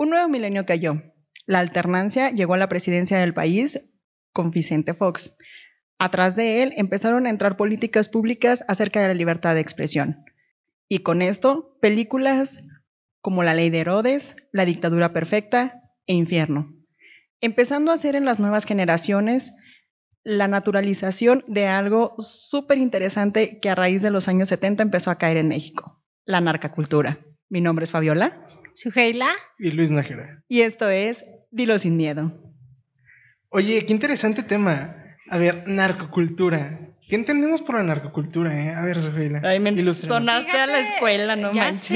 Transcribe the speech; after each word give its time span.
Un 0.00 0.08
nuevo 0.08 0.30
milenio 0.30 0.64
cayó. 0.64 1.02
La 1.44 1.58
alternancia 1.58 2.30
llegó 2.30 2.54
a 2.54 2.56
la 2.56 2.70
presidencia 2.70 3.18
del 3.18 3.34
país 3.34 3.90
con 4.32 4.50
Vicente 4.50 4.94
Fox. 4.94 5.36
Atrás 5.98 6.36
de 6.36 6.62
él 6.62 6.72
empezaron 6.78 7.26
a 7.26 7.28
entrar 7.28 7.58
políticas 7.58 8.08
públicas 8.08 8.64
acerca 8.66 9.02
de 9.02 9.08
la 9.08 9.12
libertad 9.12 9.54
de 9.54 9.60
expresión. 9.60 10.24
Y 10.88 11.00
con 11.00 11.20
esto, 11.20 11.76
películas 11.82 12.60
como 13.20 13.42
La 13.42 13.52
ley 13.52 13.68
de 13.68 13.80
Herodes, 13.80 14.36
La 14.52 14.64
dictadura 14.64 15.12
perfecta 15.12 15.82
e 16.06 16.14
Infierno. 16.14 16.74
Empezando 17.42 17.90
a 17.90 17.96
hacer 17.96 18.14
en 18.14 18.24
las 18.24 18.40
nuevas 18.40 18.64
generaciones 18.64 19.52
la 20.24 20.48
naturalización 20.48 21.44
de 21.46 21.66
algo 21.66 22.14
súper 22.20 22.78
interesante 22.78 23.60
que 23.60 23.68
a 23.68 23.74
raíz 23.74 24.00
de 24.00 24.10
los 24.10 24.28
años 24.28 24.48
70 24.48 24.82
empezó 24.82 25.10
a 25.10 25.18
caer 25.18 25.36
en 25.36 25.48
México, 25.48 26.02
la 26.24 26.40
narcacultura. 26.40 27.18
Mi 27.50 27.60
nombre 27.60 27.84
es 27.84 27.90
Fabiola. 27.90 28.46
Suheila. 28.80 29.28
Y 29.58 29.72
Luis 29.72 29.90
Nájera. 29.90 30.42
Y 30.48 30.62
esto 30.62 30.88
es 30.88 31.26
Dilo 31.50 31.78
sin 31.78 31.98
miedo. 31.98 32.32
Oye, 33.50 33.84
qué 33.84 33.92
interesante 33.92 34.42
tema. 34.42 34.96
A 35.28 35.36
ver, 35.36 35.64
narcocultura. 35.66 36.78
¿Qué 37.06 37.16
entendemos 37.16 37.60
por 37.60 37.74
la 37.74 37.82
narcocultura, 37.82 38.58
eh? 38.58 38.72
A 38.72 38.82
ver, 38.82 38.98
Sofía. 39.00 39.42
Ay, 39.42 39.60
me 39.60 39.92
sonaste 39.92 40.56
a 40.56 40.66
la 40.66 40.78
escuela, 40.78 41.36
no 41.36 41.52
manches. 41.52 41.90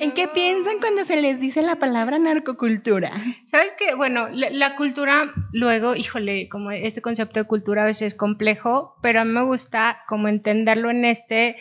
¿En 0.00 0.12
qué 0.12 0.28
piensan 0.28 0.78
cuando 0.80 1.04
se 1.04 1.20
les 1.20 1.40
dice 1.40 1.60
la 1.60 1.76
palabra 1.76 2.18
narcocultura? 2.18 3.10
Sabes 3.44 3.72
que, 3.72 3.94
bueno, 3.94 4.28
la, 4.30 4.76
cultura, 4.76 5.30
luego, 5.52 5.94
híjole, 5.94 6.48
como 6.48 6.70
este 6.70 7.02
concepto 7.02 7.40
de 7.40 7.46
cultura 7.46 7.82
a 7.82 7.86
veces 7.86 8.14
es 8.14 8.14
complejo, 8.14 8.96
pero 9.02 9.20
a 9.20 9.24
mí 9.24 9.32
me 9.32 9.44
gusta 9.44 9.98
como 10.08 10.28
entenderlo 10.28 10.90
en 10.90 11.04
este 11.04 11.56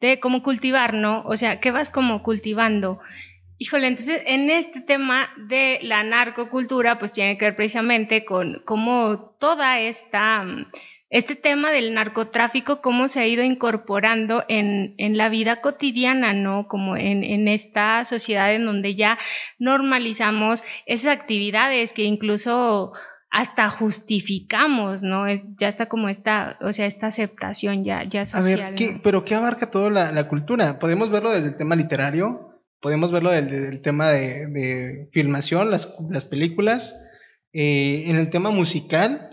de 0.00 0.20
cómo 0.20 0.42
cultivar, 0.42 0.94
¿no? 0.94 1.24
O 1.24 1.36
sea, 1.36 1.58
¿qué 1.58 1.72
vas 1.72 1.90
como 1.90 2.22
cultivando? 2.22 3.00
Híjole, 3.58 3.86
entonces 3.86 4.22
en 4.26 4.50
este 4.50 4.80
tema 4.80 5.28
de 5.36 5.78
la 5.82 6.02
narcocultura, 6.02 6.98
pues 6.98 7.12
tiene 7.12 7.38
que 7.38 7.46
ver 7.46 7.56
precisamente 7.56 8.24
con 8.24 8.62
cómo 8.64 9.36
toda 9.38 9.78
esta 9.80 10.44
este 11.14 11.36
tema 11.36 11.70
del 11.70 11.94
narcotráfico, 11.94 12.80
cómo 12.80 13.06
se 13.06 13.20
ha 13.20 13.26
ido 13.28 13.44
incorporando 13.44 14.42
en, 14.48 14.96
la 14.98 15.28
vida 15.28 15.60
cotidiana, 15.60 16.32
¿no? 16.32 16.66
Como 16.66 16.96
en, 16.96 17.46
esta 17.46 18.04
sociedad 18.04 18.52
en 18.52 18.66
donde 18.66 18.96
ya 18.96 19.16
normalizamos 19.60 20.64
esas 20.86 21.16
actividades 21.16 21.92
que 21.92 22.02
incluso 22.02 22.92
hasta 23.30 23.70
justificamos, 23.70 25.04
¿no? 25.04 25.26
Ya 25.56 25.68
está 25.68 25.86
como 25.86 26.08
esta, 26.08 26.58
o 26.60 26.72
sea, 26.72 26.86
esta 26.86 27.06
aceptación 27.06 27.84
ya, 27.84 28.02
ya 28.02 28.26
social. 28.26 28.60
A 28.60 28.70
ver, 28.70 29.00
¿pero 29.04 29.24
qué 29.24 29.36
abarca 29.36 29.70
toda 29.70 29.90
la, 29.90 30.28
cultura? 30.28 30.80
¿Podemos 30.80 31.10
verlo 31.10 31.30
desde 31.30 31.46
el 31.46 31.56
tema 31.56 31.76
literario? 31.76 32.53
¿Podemos 32.84 33.10
verlo 33.12 33.30
desde 33.30 33.70
el 33.70 33.80
tema 33.80 34.10
de, 34.10 35.08
filmación, 35.10 35.70
las, 35.70 35.86
películas? 36.28 36.94
Eh, 37.54 38.04
en 38.08 38.16
el 38.16 38.28
tema 38.28 38.50
musical, 38.50 39.30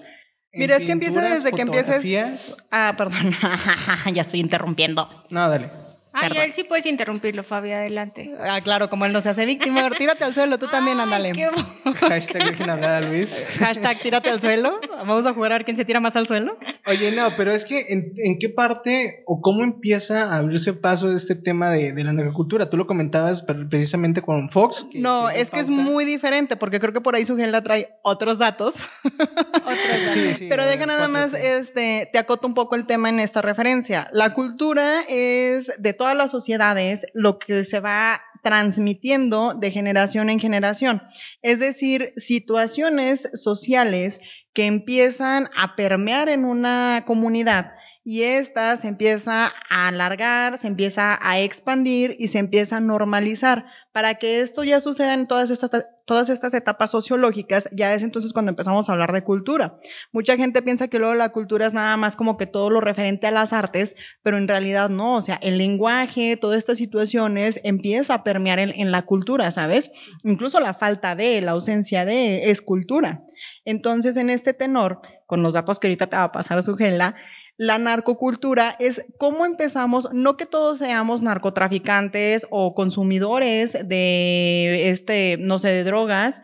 Mira, 0.53 0.77
es 0.77 0.85
que 0.85 0.93
empieza 0.93 1.19
desde 1.19 1.51
que 1.51 1.61
empieces. 1.63 2.57
Ah, 2.71 2.95
perdón. 2.97 3.35
ya 4.13 4.21
estoy 4.21 4.39
interrumpiendo. 4.39 5.09
No, 5.29 5.49
dale. 5.49 5.69
Ah, 6.13 6.29
ya 6.29 6.45
él 6.45 6.53
sí 6.53 6.63
puedes 6.63 6.85
interrumpirlo, 6.85 7.43
Fabi, 7.43 7.73
adelante. 7.73 8.31
Ah, 8.39 8.61
claro, 8.61 8.89
como 8.89 9.05
él 9.05 9.11
no 9.11 9.19
se 9.19 9.27
hace 9.27 9.45
víctima, 9.45 9.89
tírate 9.89 10.23
al 10.23 10.33
suelo, 10.33 10.57
tú 10.57 10.67
también, 10.67 11.01
ándale. 11.01 11.33
Hashtag 11.99 12.45
dejen 12.45 12.69
hablar 12.69 13.03
a 13.03 13.07
Luis. 13.07 13.45
Hashtag 13.59 14.01
tírate 14.01 14.29
al 14.29 14.39
suelo. 14.39 14.79
Vamos 14.89 15.25
a 15.25 15.33
jugar 15.33 15.51
a 15.51 15.55
ver 15.55 15.65
quién 15.65 15.75
se 15.75 15.83
tira 15.83 15.99
más 15.99 16.15
al 16.15 16.25
suelo. 16.25 16.57
Oye, 16.87 17.11
no, 17.11 17.35
pero 17.35 17.51
es 17.51 17.65
que 17.65 17.85
¿en, 17.89 18.39
qué 18.39 18.49
parte 18.49 19.23
o 19.27 19.41
cómo 19.41 19.63
empieza 19.63 20.33
a 20.33 20.37
abrirse 20.37 20.73
paso 20.73 21.09
de 21.09 21.17
este 21.17 21.35
tema 21.35 21.69
de, 21.69 21.93
la 22.03 22.11
agricultura? 22.11 22.69
Tú 22.69 22.77
lo 22.77 22.87
comentabas 22.87 23.43
precisamente 23.69 24.21
con 24.21 24.49
Fox. 24.49 24.87
no, 24.95 25.29
es 25.29 25.51
que 25.51 25.59
es 25.59 25.69
muy 25.69 26.05
diferente, 26.05 26.55
porque 26.55 26.79
creo 26.79 26.93
que 26.93 27.01
por 27.01 27.15
ahí 27.15 27.25
su 27.25 27.35
la 27.37 27.61
trae 27.61 27.89
otros 28.03 28.37
datos. 28.37 28.89
otros 29.03 30.15
datos. 30.15 30.39
pero 30.49 30.65
deja 30.65 30.85
nada 30.85 31.07
más, 31.07 31.33
este, 31.33 32.09
te 32.11 32.19
acoto 32.19 32.47
un 32.47 32.53
poco 32.53 32.75
el 32.75 32.85
tema 32.85 33.09
en 33.09 33.19
esta 33.19 33.41
referencia. 33.41 34.07
La 34.11 34.33
cultura 34.33 35.01
es 35.07 35.71
de 35.79 35.93
todas 35.93 36.15
las 36.15 36.31
sociedades 36.31 37.05
lo 37.13 37.39
que 37.39 37.63
se 37.63 37.79
va 37.79 38.21
transmitiendo 38.41 39.53
de 39.53 39.71
generación 39.71 40.29
en 40.29 40.39
generación. 40.39 41.03
Es 41.41 41.59
decir, 41.59 42.13
situaciones 42.17 43.29
sociales 43.33 44.21
que 44.53 44.65
empiezan 44.65 45.47
a 45.55 45.75
permear 45.75 46.29
en 46.29 46.45
una 46.45 47.03
comunidad 47.05 47.71
y 48.03 48.23
esta 48.23 48.75
se 48.77 48.87
empieza 48.87 49.53
a 49.69 49.87
alargar, 49.87 50.57
se 50.57 50.67
empieza 50.67 51.19
a 51.21 51.39
expandir 51.39 52.15
y 52.17 52.29
se 52.29 52.39
empieza 52.39 52.77
a 52.77 52.81
normalizar. 52.81 53.65
Para 53.91 54.15
que 54.15 54.41
esto 54.41 54.63
ya 54.63 54.79
suceda 54.79 55.13
en 55.13 55.27
todas 55.27 55.49
estas, 55.49 55.69
todas 56.05 56.29
estas 56.29 56.53
etapas 56.53 56.91
sociológicas, 56.91 57.69
ya 57.71 57.93
es 57.93 58.03
entonces 58.03 58.33
cuando 58.33 58.49
empezamos 58.49 58.87
a 58.87 58.93
hablar 58.93 59.11
de 59.11 59.23
cultura. 59.23 59.79
Mucha 60.11 60.37
gente 60.37 60.61
piensa 60.61 60.87
que 60.87 60.99
luego 60.99 61.13
la 61.15 61.31
cultura 61.31 61.65
es 61.65 61.73
nada 61.73 61.97
más 61.97 62.15
como 62.15 62.37
que 62.37 62.45
todo 62.45 62.69
lo 62.69 62.81
referente 62.81 63.27
a 63.27 63.31
las 63.31 63.53
artes, 63.53 63.95
pero 64.23 64.37
en 64.37 64.47
realidad 64.47 64.89
no, 64.89 65.15
o 65.15 65.21
sea, 65.21 65.35
el 65.41 65.57
lenguaje, 65.57 66.37
todas 66.37 66.57
estas 66.57 66.77
situaciones 66.77 67.59
empieza 67.63 68.13
a 68.13 68.23
permear 68.23 68.59
en, 68.59 68.69
en 68.69 68.91
la 68.91 69.01
cultura, 69.03 69.51
¿sabes? 69.51 69.91
Incluso 70.23 70.59
la 70.59 70.73
falta 70.73 71.15
de, 71.15 71.41
la 71.41 71.51
ausencia 71.51 72.05
de, 72.05 72.49
es 72.49 72.61
cultura. 72.61 73.25
Entonces, 73.65 74.17
en 74.17 74.29
este 74.29 74.53
tenor, 74.53 75.01
con 75.25 75.43
los 75.43 75.53
datos 75.53 75.79
que 75.79 75.87
ahorita 75.87 76.07
te 76.07 76.15
va 76.15 76.23
a 76.25 76.31
pasar 76.31 76.61
Sugela, 76.63 77.15
la 77.57 77.77
narcocultura 77.77 78.75
es 78.79 79.05
cómo 79.17 79.45
empezamos, 79.45 80.09
no 80.11 80.35
que 80.35 80.45
todos 80.45 80.79
seamos 80.79 81.21
narcotraficantes 81.21 82.47
o 82.49 82.73
consumidores 82.73 83.77
de 83.87 84.89
este, 84.89 85.37
no 85.39 85.59
sé, 85.59 85.69
de 85.69 85.83
drogas, 85.83 86.41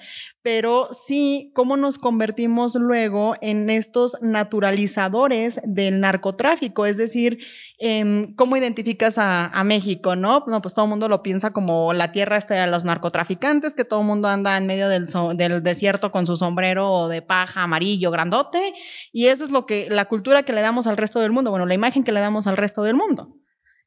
pero 0.47 0.87
sí 0.93 1.51
cómo 1.53 1.75
nos 1.75 1.97
convertimos 1.97 2.75
luego 2.75 3.35
en 3.41 3.69
estos 3.69 4.15
naturalizadores 4.21 5.59
del 5.65 5.99
narcotráfico, 5.99 6.85
es 6.85 6.95
decir, 6.95 7.39
em, 7.79 8.33
cómo 8.33 8.55
identificas 8.55 9.17
a, 9.17 9.61
México, 9.65 10.15
¿no? 10.15 10.45
No, 10.47 10.61
pues 10.61 10.73
todo 10.73 10.85
el 10.85 10.89
mundo 10.91 11.09
lo 11.09 11.21
piensa 11.21 11.51
como 11.51 11.91
la 11.93 12.13
tierra 12.13 12.37
está 12.37 12.55
de 12.55 12.71
los 12.71 12.85
narcotraficantes, 12.85 13.73
que 13.73 13.83
todo 13.83 13.99
el 13.99 14.07
mundo 14.07 14.29
anda 14.29 14.57
en 14.57 14.67
medio 14.67 14.87
del, 14.87 15.07
del 15.35 15.61
desierto 15.61 16.13
con 16.13 16.25
su 16.25 16.37
sombrero 16.37 17.09
de 17.09 17.21
paja 17.21 17.63
amarillo 17.63 18.09
grandote, 18.09 18.73
y 19.11 19.25
eso 19.25 19.43
es 19.43 19.51
lo 19.51 19.65
que, 19.65 19.89
la 19.89 20.05
cultura 20.05 20.43
que 20.43 20.53
le 20.53 20.61
damos 20.61 20.87
al 20.87 20.95
resto 20.95 21.19
del 21.19 21.33
mundo, 21.33 21.51
bueno, 21.51 21.65
la 21.65 21.73
imagen 21.73 22.05
que 22.05 22.13
le 22.13 22.21
damos 22.21 22.47
al 22.47 22.55
resto 22.55 22.83
del 22.83 22.95
mundo. 22.95 23.35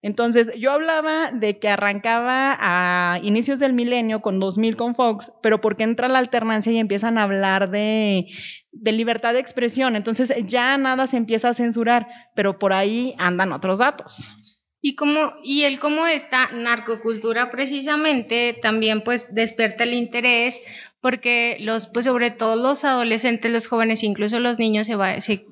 Entonces, 0.03 0.55
yo 0.59 0.73
hablaba 0.73 1.31
de 1.31 1.59
que 1.59 1.69
arrancaba 1.69 2.57
a 2.59 3.21
inicios 3.23 3.59
del 3.59 3.75
milenio 3.75 4.23
con 4.23 4.41
2000 4.41 4.77
con 4.77 4.95
Fox, 4.95 5.31
pero 5.43 5.61
porque 5.61 5.83
entra 5.83 6.09
la 6.09 6.19
alternancia 6.19 6.73
y 6.73 6.79
empiezan 6.79 7.19
a 7.19 7.25
hablar 7.25 7.71
de, 7.71 8.27
de 8.73 8.93
libertad 8.93 9.35
de 9.35 9.41
expresión. 9.41 9.97
Entonces, 9.97 10.35
ya 10.47 10.79
nada 10.79 11.07
se 11.07 11.19
empieza 11.19 11.51
a 11.51 11.55
censurar, 11.55 12.07
pero 12.35 12.59
por 12.59 12.73
ahí 12.73 13.15
andan 13.19 13.53
otros 13.53 13.79
datos. 13.79 14.33
Y 14.83 14.95
como, 14.95 15.35
y 15.43 15.65
el 15.65 15.79
cómo 15.79 16.07
esta 16.07 16.51
narcocultura 16.53 17.51
precisamente 17.51 18.59
también 18.63 19.03
pues 19.05 19.35
despierta 19.35 19.85
el 19.85 19.93
interés 19.93 20.63
porque 21.03 21.59
los, 21.61 21.87
pues 21.87 22.07
sobre 22.07 22.31
todo 22.31 22.57
los 22.57 22.85
adolescentes, 22.85 23.53
los 23.53 23.67
jóvenes, 23.67 24.03
incluso 24.03 24.41
los 24.41 24.59
niños, 24.59 24.87
se 24.87 24.97
va, 24.97 25.21
se, 25.21 25.45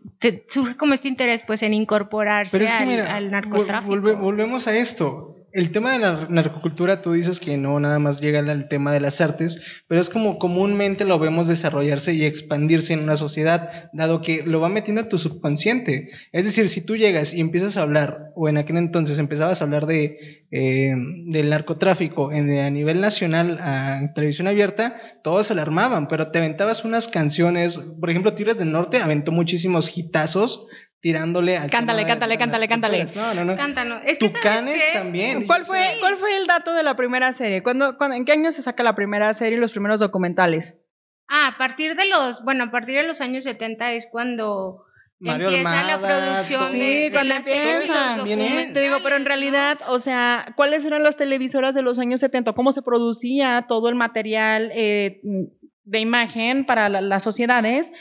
surge 0.48 0.76
como 0.76 0.94
este 0.94 1.08
interés 1.08 1.42
pues 1.46 1.62
en 1.62 1.74
incorporarse 1.74 2.66
al, 2.68 3.30
narcotráfico. 3.30 4.16
volvemos 4.16 4.66
a 4.66 4.76
esto 4.76 5.37
el 5.58 5.72
tema 5.72 5.92
de 5.92 5.98
la 5.98 6.26
narcocultura, 6.30 7.02
tú 7.02 7.12
dices 7.12 7.40
que 7.40 7.56
no 7.56 7.80
nada 7.80 7.98
más 7.98 8.20
llega 8.20 8.38
al 8.38 8.68
tema 8.68 8.92
de 8.92 9.00
las 9.00 9.20
artes, 9.20 9.60
pero 9.88 10.00
es 10.00 10.08
como 10.08 10.38
comúnmente 10.38 11.04
lo 11.04 11.18
vemos 11.18 11.48
desarrollarse 11.48 12.14
y 12.14 12.24
expandirse 12.24 12.92
en 12.92 13.00
una 13.00 13.16
sociedad, 13.16 13.90
dado 13.92 14.20
que 14.22 14.44
lo 14.44 14.60
va 14.60 14.68
metiendo 14.68 15.02
a 15.02 15.08
tu 15.08 15.18
subconsciente. 15.18 16.10
Es 16.32 16.44
decir, 16.44 16.68
si 16.68 16.80
tú 16.80 16.96
llegas 16.96 17.34
y 17.34 17.40
empiezas 17.40 17.76
a 17.76 17.82
hablar, 17.82 18.30
o 18.36 18.48
en 18.48 18.58
aquel 18.58 18.76
entonces 18.76 19.18
empezabas 19.18 19.60
a 19.60 19.64
hablar 19.64 19.86
de, 19.86 20.44
eh, 20.52 20.94
del 21.26 21.50
narcotráfico 21.50 22.30
en, 22.32 22.56
a 22.56 22.70
nivel 22.70 23.00
nacional 23.00 23.58
a 23.60 24.12
televisión 24.14 24.46
abierta, 24.46 24.96
todos 25.24 25.48
se 25.48 25.54
alarmaban, 25.54 26.06
pero 26.06 26.30
te 26.30 26.38
aventabas 26.38 26.84
unas 26.84 27.08
canciones, 27.08 27.78
por 27.78 28.10
ejemplo, 28.10 28.34
Tigres 28.34 28.58
del 28.58 28.70
Norte 28.70 28.98
aventó 28.98 29.32
muchísimos 29.32 29.96
hitazos 29.98 30.68
tirándole 31.00 31.56
al 31.56 31.70
Cántale, 31.70 32.06
cántale, 32.06 32.38
cántale, 32.38 32.68
cántale. 32.68 33.06
No, 33.14 33.34
no, 33.34 33.44
no. 33.44 33.56
Cántanos. 33.56 34.02
Es 34.04 34.18
que 34.18 34.28
Tucanes 34.28 34.92
también. 34.92 35.46
¿Cuál 35.46 35.64
fue, 35.64 35.96
¿Cuál 36.00 36.16
fue 36.16 36.36
el 36.36 36.46
dato 36.46 36.74
de 36.74 36.82
la 36.82 36.96
primera 36.96 37.32
serie? 37.32 37.62
¿Cuándo, 37.62 37.96
en 38.12 38.24
qué 38.24 38.32
año 38.32 38.52
se 38.52 38.62
saca 38.62 38.82
la 38.82 38.94
primera 38.94 39.32
serie 39.34 39.58
y 39.58 39.60
los 39.60 39.70
primeros 39.70 40.00
documentales? 40.00 40.78
Ah, 41.28 41.48
a 41.48 41.58
partir 41.58 41.94
de 41.94 42.06
los, 42.06 42.42
bueno, 42.42 42.64
a 42.64 42.70
partir 42.70 42.96
de 42.96 43.02
los 43.02 43.20
años 43.20 43.44
70 43.44 43.92
es 43.92 44.08
cuando 44.10 44.84
empieza 45.20 45.82
la 45.86 45.98
producción 45.98 46.72
sí, 46.72 46.78
de, 46.78 47.10
cuando 47.12 47.34
empieza. 47.34 48.24
Te 48.72 48.80
digo, 48.80 48.96
pero 49.02 49.16
en 49.16 49.24
realidad, 49.24 49.78
o 49.88 50.00
sea, 50.00 50.52
¿cuáles 50.56 50.84
eran 50.84 51.02
las 51.02 51.16
televisoras 51.16 51.74
de 51.74 51.82
los 51.82 51.98
años 51.98 52.20
70? 52.20 52.52
¿Cómo 52.54 52.72
se 52.72 52.82
producía 52.82 53.66
todo 53.68 53.88
el 53.88 53.94
material 53.94 54.70
eh, 54.74 55.20
de 55.84 56.00
imagen 56.00 56.64
para 56.64 56.88
las 56.88 57.22
sociedades? 57.22 57.92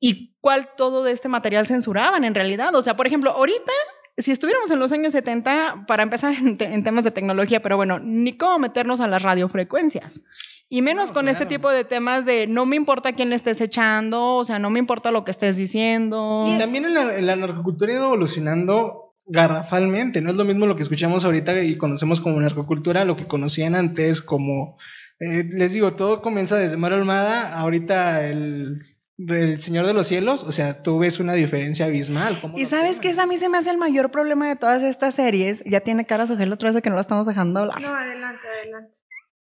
Y 0.00 0.34
cuál 0.40 0.68
todo 0.76 1.04
de 1.04 1.12
este 1.12 1.28
material 1.28 1.66
censuraban 1.66 2.24
en 2.24 2.34
realidad. 2.34 2.74
O 2.74 2.82
sea, 2.82 2.96
por 2.96 3.06
ejemplo, 3.06 3.30
ahorita, 3.30 3.72
si 4.16 4.30
estuviéramos 4.32 4.70
en 4.70 4.78
los 4.78 4.92
años 4.92 5.12
70, 5.12 5.84
para 5.86 6.02
empezar 6.02 6.34
en, 6.34 6.84
temas 6.84 7.04
de 7.04 7.10
tecnología, 7.10 7.62
pero 7.62 7.76
bueno, 7.76 7.98
ni 7.98 8.36
cómo 8.36 8.58
meternos 8.58 9.00
a 9.00 9.08
las 9.08 9.22
radiofrecuencias. 9.22 10.22
Y 10.68 10.82
menos 10.82 11.12
con 11.12 11.28
este 11.28 11.46
tipo 11.46 11.70
de 11.70 11.84
temas 11.84 12.24
de 12.24 12.46
no 12.46 12.66
me 12.66 12.74
importa 12.74 13.12
quién 13.12 13.28
le 13.28 13.36
estés 13.36 13.60
echando, 13.60 14.36
o 14.36 14.44
sea, 14.44 14.58
no 14.58 14.70
me 14.70 14.78
importa 14.78 15.12
lo 15.12 15.24
que 15.24 15.30
estés 15.30 15.56
diciendo. 15.56 16.44
Y 16.46 16.56
también 16.56 16.86
en 16.86 17.26
la, 17.26 17.36
narcocultura 17.36 17.92
ha 17.92 17.96
ido 17.96 18.06
evolucionando 18.06 19.14
garrafalmente. 19.26 20.20
No 20.20 20.30
es 20.30 20.36
lo 20.36 20.44
mismo 20.44 20.66
lo 20.66 20.74
que 20.74 20.82
escuchamos 20.82 21.24
ahorita 21.24 21.62
y 21.62 21.76
conocemos 21.76 22.20
como 22.20 22.40
narcocultura, 22.40 23.04
lo 23.04 23.16
que 23.16 23.26
conocían 23.26 23.74
antes 23.74 24.20
como... 24.20 24.76
Eh, 25.20 25.48
les 25.52 25.72
digo, 25.72 25.94
todo 25.94 26.20
comienza 26.20 26.56
desde 26.56 26.76
Mar 26.76 26.92
Almada, 26.92 27.56
ahorita 27.56 28.26
el 28.26 28.80
el 29.18 29.60
Señor 29.60 29.86
de 29.86 29.92
los 29.92 30.08
Cielos, 30.08 30.42
o 30.44 30.52
sea, 30.52 30.82
tú 30.82 30.98
ves 30.98 31.20
una 31.20 31.34
diferencia 31.34 31.86
abismal. 31.86 32.40
Y 32.56 32.66
sabes 32.66 32.98
que 32.98 33.10
a 33.18 33.26
mí 33.26 33.36
se 33.38 33.48
me 33.48 33.58
hace 33.58 33.70
el 33.70 33.78
mayor 33.78 34.10
problema 34.10 34.48
de 34.48 34.56
todas 34.56 34.82
estas 34.82 35.14
series. 35.14 35.62
Ya 35.66 35.80
tiene 35.80 36.04
cara 36.04 36.26
su 36.26 36.34
otra 36.34 36.68
vez 36.68 36.74
de 36.74 36.82
que 36.82 36.90
no 36.90 36.96
la 36.96 37.00
estamos 37.00 37.26
dejando 37.26 37.60
hablar. 37.60 37.80
No, 37.80 37.94
adelante, 37.94 38.42
adelante. 38.46 38.92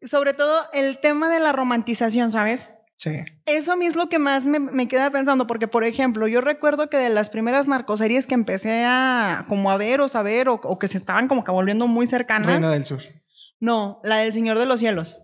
Sobre 0.03 0.35
todo 0.35 0.63
el 0.73 0.99
tema 0.99 1.29
de 1.29 1.41
la 1.41 1.53
romantización, 1.53 2.31
¿sabes? 2.33 2.73
Sí. 2.97 3.21
Eso 3.47 3.73
a 3.73 3.77
mí 3.77 3.87
es 3.87 3.97
lo 3.97 4.09
que 4.09 4.19
más 4.19 4.47
me, 4.47 4.89
queda 4.89 5.11
pensando, 5.11 5.47
porque 5.47 5.69
por 5.69 5.85
ejemplo, 5.85 6.29
yo 6.29 6.41
recuerdo 6.41 6.91
que 6.91 6.99
de 6.99 7.09
las 7.09 7.31
primeras 7.31 7.67
narcoseries 7.67 8.27
que 8.27 8.35
empecé 8.35 8.85
a 8.85 9.45
como 9.49 9.71
a 9.71 9.77
ver 9.77 10.01
o 10.01 10.09
saber 10.09 10.49
o, 10.49 10.55
o 10.63 10.79
que 10.79 10.89
se 10.89 10.99
estaban 10.99 11.29
como 11.29 11.45
que 11.45 11.51
volviendo 11.51 11.87
muy 11.87 12.07
cercanas. 12.07 12.49
Reina 12.49 12.71
del 12.71 12.85
Sur. 12.85 13.01
No, 13.59 14.01
la 14.05 14.19
del 14.19 14.33
Señor 14.33 14.59
de 14.59 14.67
los 14.67 14.81
Cielos. 14.81 15.17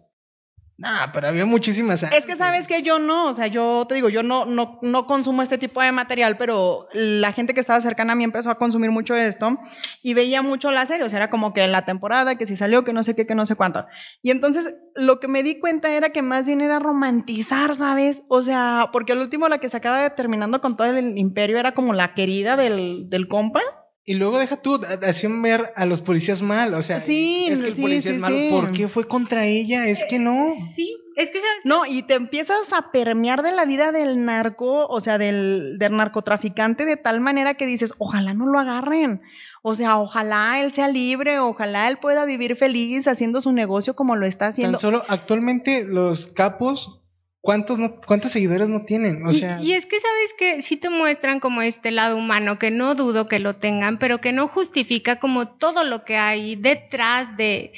Nah, 0.78 1.10
pero 1.12 1.26
había 1.26 1.44
muchísimas. 1.44 2.04
Es 2.04 2.24
que 2.24 2.36
sabes 2.36 2.68
que 2.68 2.82
yo 2.82 3.00
no, 3.00 3.26
o 3.30 3.34
sea, 3.34 3.48
yo 3.48 3.84
te 3.88 3.96
digo, 3.96 4.08
yo 4.10 4.22
no, 4.22 4.44
no, 4.44 4.78
no 4.80 5.06
consumo 5.08 5.42
este 5.42 5.58
tipo 5.58 5.82
de 5.82 5.90
material, 5.90 6.38
pero 6.38 6.86
la 6.92 7.32
gente 7.32 7.52
que 7.52 7.58
estaba 7.58 7.80
cercana 7.80 8.12
a 8.12 8.16
mí 8.16 8.22
empezó 8.22 8.48
a 8.48 8.58
consumir 8.58 8.92
mucho 8.92 9.16
esto 9.16 9.58
y 10.04 10.14
veía 10.14 10.40
mucho 10.40 10.70
la 10.70 10.86
serie, 10.86 11.04
o 11.04 11.08
sea, 11.08 11.16
era 11.18 11.30
como 11.30 11.52
que 11.52 11.64
en 11.64 11.72
la 11.72 11.84
temporada, 11.84 12.36
que 12.36 12.46
si 12.46 12.54
salió, 12.54 12.84
que 12.84 12.92
no 12.92 13.02
sé 13.02 13.16
qué, 13.16 13.26
que 13.26 13.34
no 13.34 13.44
sé 13.44 13.56
cuánto. 13.56 13.86
Y 14.22 14.30
entonces 14.30 14.72
lo 14.94 15.18
que 15.18 15.26
me 15.26 15.42
di 15.42 15.58
cuenta 15.58 15.90
era 15.90 16.10
que 16.10 16.22
más 16.22 16.46
bien 16.46 16.60
era 16.60 16.78
romantizar, 16.78 17.74
¿sabes? 17.74 18.22
O 18.28 18.42
sea, 18.42 18.90
porque 18.92 19.14
al 19.14 19.18
último 19.18 19.48
la 19.48 19.58
que 19.58 19.68
se 19.68 19.76
acaba 19.76 20.10
terminando 20.10 20.60
con 20.60 20.76
todo 20.76 20.86
el 20.86 21.18
imperio 21.18 21.58
era 21.58 21.72
como 21.72 21.92
la 21.92 22.14
querida 22.14 22.56
del, 22.56 23.10
del 23.10 23.26
compa. 23.26 23.62
Y 24.08 24.14
luego 24.14 24.38
deja 24.38 24.56
tú, 24.56 24.80
hacían 25.06 25.42
ver 25.42 25.70
a 25.76 25.84
los 25.84 26.00
policías 26.00 26.40
mal, 26.40 26.72
o 26.72 26.80
sea, 26.80 26.96
es 26.96 27.04
que 27.04 27.48
el 27.48 27.74
policía 27.74 28.12
es 28.12 28.18
malo, 28.18 28.38
¿por 28.48 28.72
qué 28.72 28.88
fue 28.88 29.06
contra 29.06 29.44
ella? 29.44 29.86
Es 29.86 30.06
que 30.08 30.18
no. 30.18 30.46
Sí, 30.48 30.96
es 31.14 31.30
que 31.30 31.42
sabes. 31.42 31.66
No, 31.66 31.84
y 31.84 32.04
te 32.04 32.14
empiezas 32.14 32.72
a 32.72 32.90
permear 32.90 33.42
de 33.42 33.52
la 33.52 33.66
vida 33.66 33.92
del 33.92 34.24
narco, 34.24 34.86
o 34.86 35.00
sea, 35.02 35.18
del, 35.18 35.76
del 35.78 35.94
narcotraficante 35.94 36.86
de 36.86 36.96
tal 36.96 37.20
manera 37.20 37.52
que 37.52 37.66
dices, 37.66 37.92
ojalá 37.98 38.32
no 38.32 38.46
lo 38.46 38.58
agarren. 38.58 39.20
O 39.60 39.74
sea, 39.74 39.98
ojalá 39.98 40.58
él 40.62 40.72
sea 40.72 40.88
libre, 40.88 41.38
ojalá 41.38 41.86
él 41.86 41.98
pueda 41.98 42.24
vivir 42.24 42.56
feliz 42.56 43.06
haciendo 43.08 43.42
su 43.42 43.52
negocio 43.52 43.94
como 43.94 44.16
lo 44.16 44.24
está 44.24 44.46
haciendo. 44.46 44.78
Tan 44.78 44.80
solo 44.80 45.04
actualmente 45.08 45.84
los 45.84 46.28
capos 46.28 47.02
¿Cuántos, 47.48 47.78
no, 47.78 47.94
¿Cuántos 48.06 48.32
seguidores 48.32 48.68
no 48.68 48.82
tienen? 48.82 49.24
O 49.24 49.32
sea... 49.32 49.58
y, 49.62 49.72
es 49.72 49.86
que 49.86 49.98
sabes 49.98 50.34
que 50.38 50.60
sí 50.60 50.76
te 50.76 50.90
muestran 50.90 51.40
como 51.40 51.62
este 51.62 51.90
lado 51.90 52.18
humano, 52.18 52.58
que 52.58 52.70
no 52.70 52.94
dudo 52.94 53.26
que 53.26 53.38
lo 53.38 53.56
tengan, 53.56 53.98
pero 53.98 54.20
que 54.20 54.32
no 54.32 54.48
justifica 54.48 55.18
como 55.18 55.48
todo 55.48 55.82
lo 55.82 56.04
que 56.04 56.18
hay 56.18 56.56
detrás 56.56 57.38
de, 57.38 57.72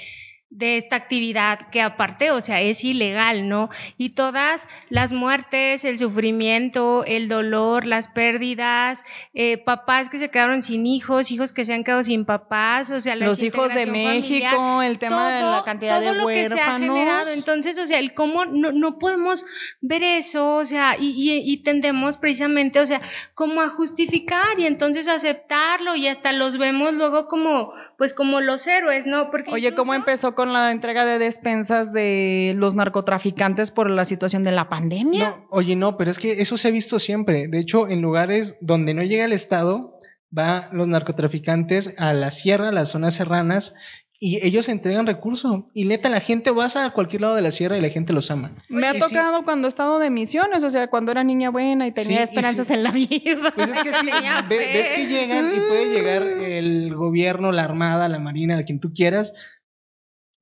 de 0.50 0.76
esta 0.76 0.96
actividad 0.96 1.70
que 1.70 1.80
aparte, 1.80 2.32
o 2.32 2.40
sea, 2.40 2.60
es 2.60 2.82
ilegal, 2.82 3.48
¿no? 3.48 3.70
Y 3.96 4.10
todas 4.10 4.66
las 4.88 5.12
muertes, 5.12 5.84
el 5.84 5.96
sufrimiento, 5.98 7.04
el 7.06 7.28
dolor, 7.28 7.86
las 7.86 8.08
pérdidas, 8.08 9.04
eh, 9.32 9.58
papás 9.58 10.08
que 10.08 10.18
se 10.18 10.28
quedaron 10.28 10.64
sin 10.64 10.86
hijos, 10.86 11.30
hijos 11.30 11.52
que 11.52 11.64
se 11.64 11.72
han 11.72 11.84
quedado 11.84 12.02
sin 12.02 12.24
papás, 12.24 12.90
o 12.90 13.00
sea, 13.00 13.14
los 13.14 13.40
hijos 13.42 13.72
de 13.72 13.86
México, 13.86 14.82
el 14.82 14.98
tema 14.98 15.30
de 15.30 15.42
la 15.42 15.62
cantidad 15.64 16.00
de 16.00 16.10
huérfanos. 16.10 16.32
Que 16.32 16.48
se 16.48 16.60
ha 16.60 16.78
generado. 16.78 17.30
Entonces, 17.30 17.78
o 17.78 17.86
sea, 17.86 18.00
el 18.00 18.12
cómo 18.12 18.44
no, 18.44 18.72
no 18.72 18.98
podemos 18.98 19.46
ver 19.80 20.02
eso, 20.02 20.56
o 20.56 20.64
sea, 20.64 20.96
y, 20.98 21.10
y, 21.10 21.52
y 21.52 21.58
tendemos 21.58 22.16
precisamente, 22.16 22.80
o 22.80 22.86
sea, 22.86 23.00
como 23.34 23.60
a 23.60 23.68
justificar 23.68 24.58
y 24.58 24.66
entonces 24.66 25.06
aceptarlo 25.06 25.94
y 25.94 26.08
hasta 26.08 26.32
los 26.32 26.58
vemos 26.58 26.92
luego 26.92 27.28
como, 27.28 27.72
pues 28.00 28.14
como 28.14 28.40
los 28.40 28.66
héroes, 28.66 29.06
¿no? 29.06 29.30
Porque 29.30 29.50
Oye, 29.52 29.74
¿cómo 29.74 29.92
empezó 29.92 30.34
con 30.34 30.54
la 30.54 30.70
entrega 30.70 31.04
de 31.04 31.18
despensas 31.18 31.92
de 31.92 32.54
los 32.56 32.74
narcotraficantes 32.74 33.70
por 33.70 33.90
la 33.90 34.06
situación 34.06 34.42
de 34.42 34.52
la 34.52 34.70
pandemia? 34.70 35.28
No, 35.28 35.46
oye, 35.50 35.76
no, 35.76 35.98
pero 35.98 36.10
es 36.10 36.18
que 36.18 36.40
eso 36.40 36.56
se 36.56 36.68
ha 36.68 36.70
visto 36.70 36.98
siempre. 36.98 37.46
De 37.46 37.58
hecho, 37.58 37.88
en 37.88 38.00
lugares 38.00 38.56
donde 38.62 38.94
no 38.94 39.02
llega 39.02 39.26
el 39.26 39.34
Estado, 39.34 39.98
va 40.36 40.70
los 40.72 40.88
narcotraficantes 40.88 41.92
a 41.98 42.14
la 42.14 42.30
sierra, 42.30 42.68
a 42.68 42.72
las 42.72 42.88
zonas 42.88 43.12
serranas, 43.12 43.74
y 44.22 44.46
ellos 44.46 44.68
entregan 44.68 45.06
recursos. 45.06 45.62
Y 45.72 45.86
neta, 45.86 46.10
la 46.10 46.20
gente 46.20 46.50
vas 46.50 46.76
a 46.76 46.90
cualquier 46.90 47.22
lado 47.22 47.34
de 47.34 47.40
la 47.40 47.50
sierra 47.50 47.78
y 47.78 47.80
la 47.80 47.88
gente 47.88 48.12
los 48.12 48.30
ama. 48.30 48.52
Me 48.68 48.86
ha 48.86 48.92
tocado 48.92 49.42
cuando 49.44 49.66
he 49.66 49.70
estado 49.70 49.98
de 49.98 50.10
misiones, 50.10 50.62
o 50.62 50.70
sea, 50.70 50.88
cuando 50.88 51.10
era 51.10 51.24
niña 51.24 51.48
buena 51.48 51.86
y 51.86 51.92
tenía 51.92 52.22
esperanzas 52.22 52.70
en 52.70 52.82
la 52.82 52.92
vida. 52.92 53.52
Pues 53.54 53.70
es 53.70 53.82
que 53.82 53.92
sí, 53.94 54.10
ves 54.48 54.88
que 54.88 55.06
llegan 55.06 55.50
y 55.50 55.60
puede 55.60 55.90
llegar 55.90 56.22
el 56.22 56.94
gobierno, 56.94 57.50
la 57.50 57.64
armada, 57.64 58.10
la 58.10 58.18
marina, 58.18 58.58
a 58.58 58.64
quien 58.64 58.78
tú 58.78 58.92
quieras, 58.92 59.32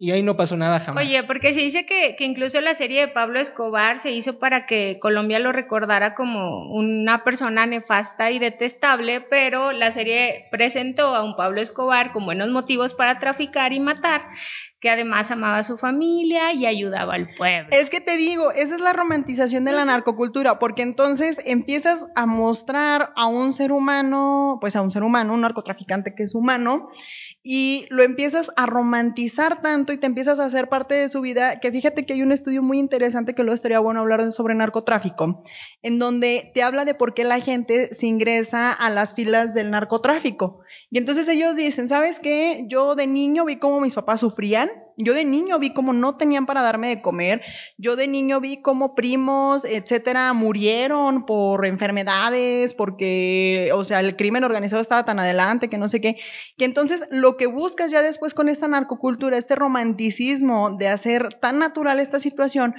y 0.01 0.13
ahí 0.13 0.23
no 0.23 0.37
pasó 0.37 0.57
nada 0.57 0.79
jamás. 0.79 1.05
Oye, 1.05 1.25
porque 1.25 1.53
se 1.53 1.61
dice 1.61 1.85
que, 1.85 2.15
que, 2.17 2.25
incluso 2.25 2.61
la 2.61 2.75
serie 2.75 3.01
de 3.01 3.09
Pablo 3.09 3.41
Escobar 3.41 3.99
se 3.99 4.13
hizo 4.13 4.39
para 4.39 4.65
que 4.65 4.99
Colombia 5.01 5.41
lo 5.41 5.51
recordara 5.51 6.15
como 6.15 6.73
una 6.73 7.25
persona 7.25 7.67
nefasta 7.67 8.31
y 8.31 8.39
detestable, 8.39 9.21
pero 9.21 9.73
la 9.73 9.91
serie 9.91 10.45
presentó 10.53 11.17
a 11.17 11.25
un 11.25 11.35
Pablo 11.35 11.61
Escobar 11.61 12.13
con 12.13 12.25
buenos 12.25 12.51
motivos 12.51 12.95
para 12.95 13.19
traficar 13.19 13.73
y 13.73 13.81
matar 13.81 14.23
que 14.81 14.91
además 14.91 15.31
amaba 15.31 15.59
a 15.59 15.65
su 15.65 15.77
familia 15.77 16.53
y 16.53 16.67
ayudaba 16.67 17.15
al 17.15 17.35
pueblo. 17.35 17.69
Es 17.73 17.91
que 17.91 18.01
te 18.01 18.17
digo, 18.17 18.53
esa 18.53 18.77
es 18.77 18.81
la 18.81 18.93
romantización 18.93 19.65
de 19.65 19.73
la 19.73 19.85
narcocultura, 19.85 20.59
porque 20.59 20.83
entonces 20.83 21.43
empiezas 21.45 22.07
a 22.15 22.27
mostrar 22.27 23.13
a 23.17 23.27
un 23.27 23.53
ser 23.53 23.73
humano, 23.73 24.59
pues 24.61 24.77
a 24.77 24.83
un 24.83 24.91
ser 24.91 25.03
humano, 25.03 25.35
un 25.35 25.41
narcotraficante 25.41 26.15
que 26.15 26.23
es 26.23 26.35
humano, 26.35 26.91
y 27.43 27.87
lo 27.91 28.03
empiezas 28.03 28.53
a 28.57 28.67
romantizar 28.67 29.63
tanto 29.63 29.93
y 29.93 29.99
te 29.99 30.07
empiezas 30.07 30.39
a 30.39 30.45
hacer 30.45 30.69
parte 30.69 30.95
de 30.95 31.09
su 31.09 31.21
vida, 31.21 31.59
que 31.59 31.73
fíjate 31.73 32.07
que 32.07 32.13
hay 32.13 32.23
un 32.23 32.31
estudio 32.31 32.63
muy 32.63 32.79
interesante 32.79 33.35
que 33.35 33.43
luego 33.43 33.55
estaría 33.55 33.81
bueno 33.81 34.01
hablar 34.01 34.31
sobre 34.33 34.55
narcotráfico, 34.55 35.43
en 35.83 35.99
donde 35.99 36.51
te 36.55 36.63
habla 36.63 36.85
de 36.85 36.95
por 36.95 37.15
qué 37.15 37.25
la 37.25 37.41
gente 37.41 37.93
se 37.93 38.07
ingresa 38.07 38.73
a 38.73 38.91
las 38.91 39.15
filas 39.15 39.55
del 39.55 39.71
narcotráfico. 39.71 40.61
Y 40.91 40.99
entonces 40.99 41.29
ellos 41.29 41.57
dicen, 41.57 41.89
¿sabes 41.89 42.21
qué? 42.21 42.65
Yo 42.69 42.95
de 42.95 43.07
niño 43.07 43.45
vi 43.45 43.57
cómo 43.57 43.81
mis 43.81 43.95
papás 43.95 44.21
sufrían, 44.21 44.68
yo 45.01 45.15
de 45.15 45.25
niño 45.25 45.61
vi 45.61 45.73
cómo 45.73 45.93
no 45.93 46.17
tenían 46.17 46.45
para 46.45 46.61
darme 46.61 46.89
de 46.89 47.01
comer. 47.01 47.41
Yo 47.77 47.95
de 47.95 48.09
niño 48.09 48.41
vi 48.41 48.61
cómo 48.61 48.97
primos, 48.97 49.65
etcétera, 49.65 50.33
murieron 50.33 51.25
por 51.25 51.65
enfermedades, 51.67 52.75
porque, 52.75 53.71
o 53.75 53.85
sea, 53.85 54.01
el 54.01 54.17
crimen 54.17 54.43
organizado 54.43 54.83
estaba 54.83 55.05
tan 55.05 55.21
adelante 55.21 55.69
que 55.69 55.79
no 55.79 55.87
sé 55.87 56.01
qué. 56.01 56.17
Que 56.57 56.65
entonces 56.65 57.07
lo 57.11 57.37
que 57.37 57.47
buscas 57.47 57.93
ya 57.93 58.03
después 58.03 58.35
con 58.35 58.49
esta 58.49 58.67
narcocultura, 58.67 59.39
este 59.39 59.55
romanticismo 59.55 60.71
de 60.77 60.89
hacer 60.89 61.33
tan 61.35 61.61
natural 61.61 62.01
esta 62.01 62.19
situación, 62.19 62.75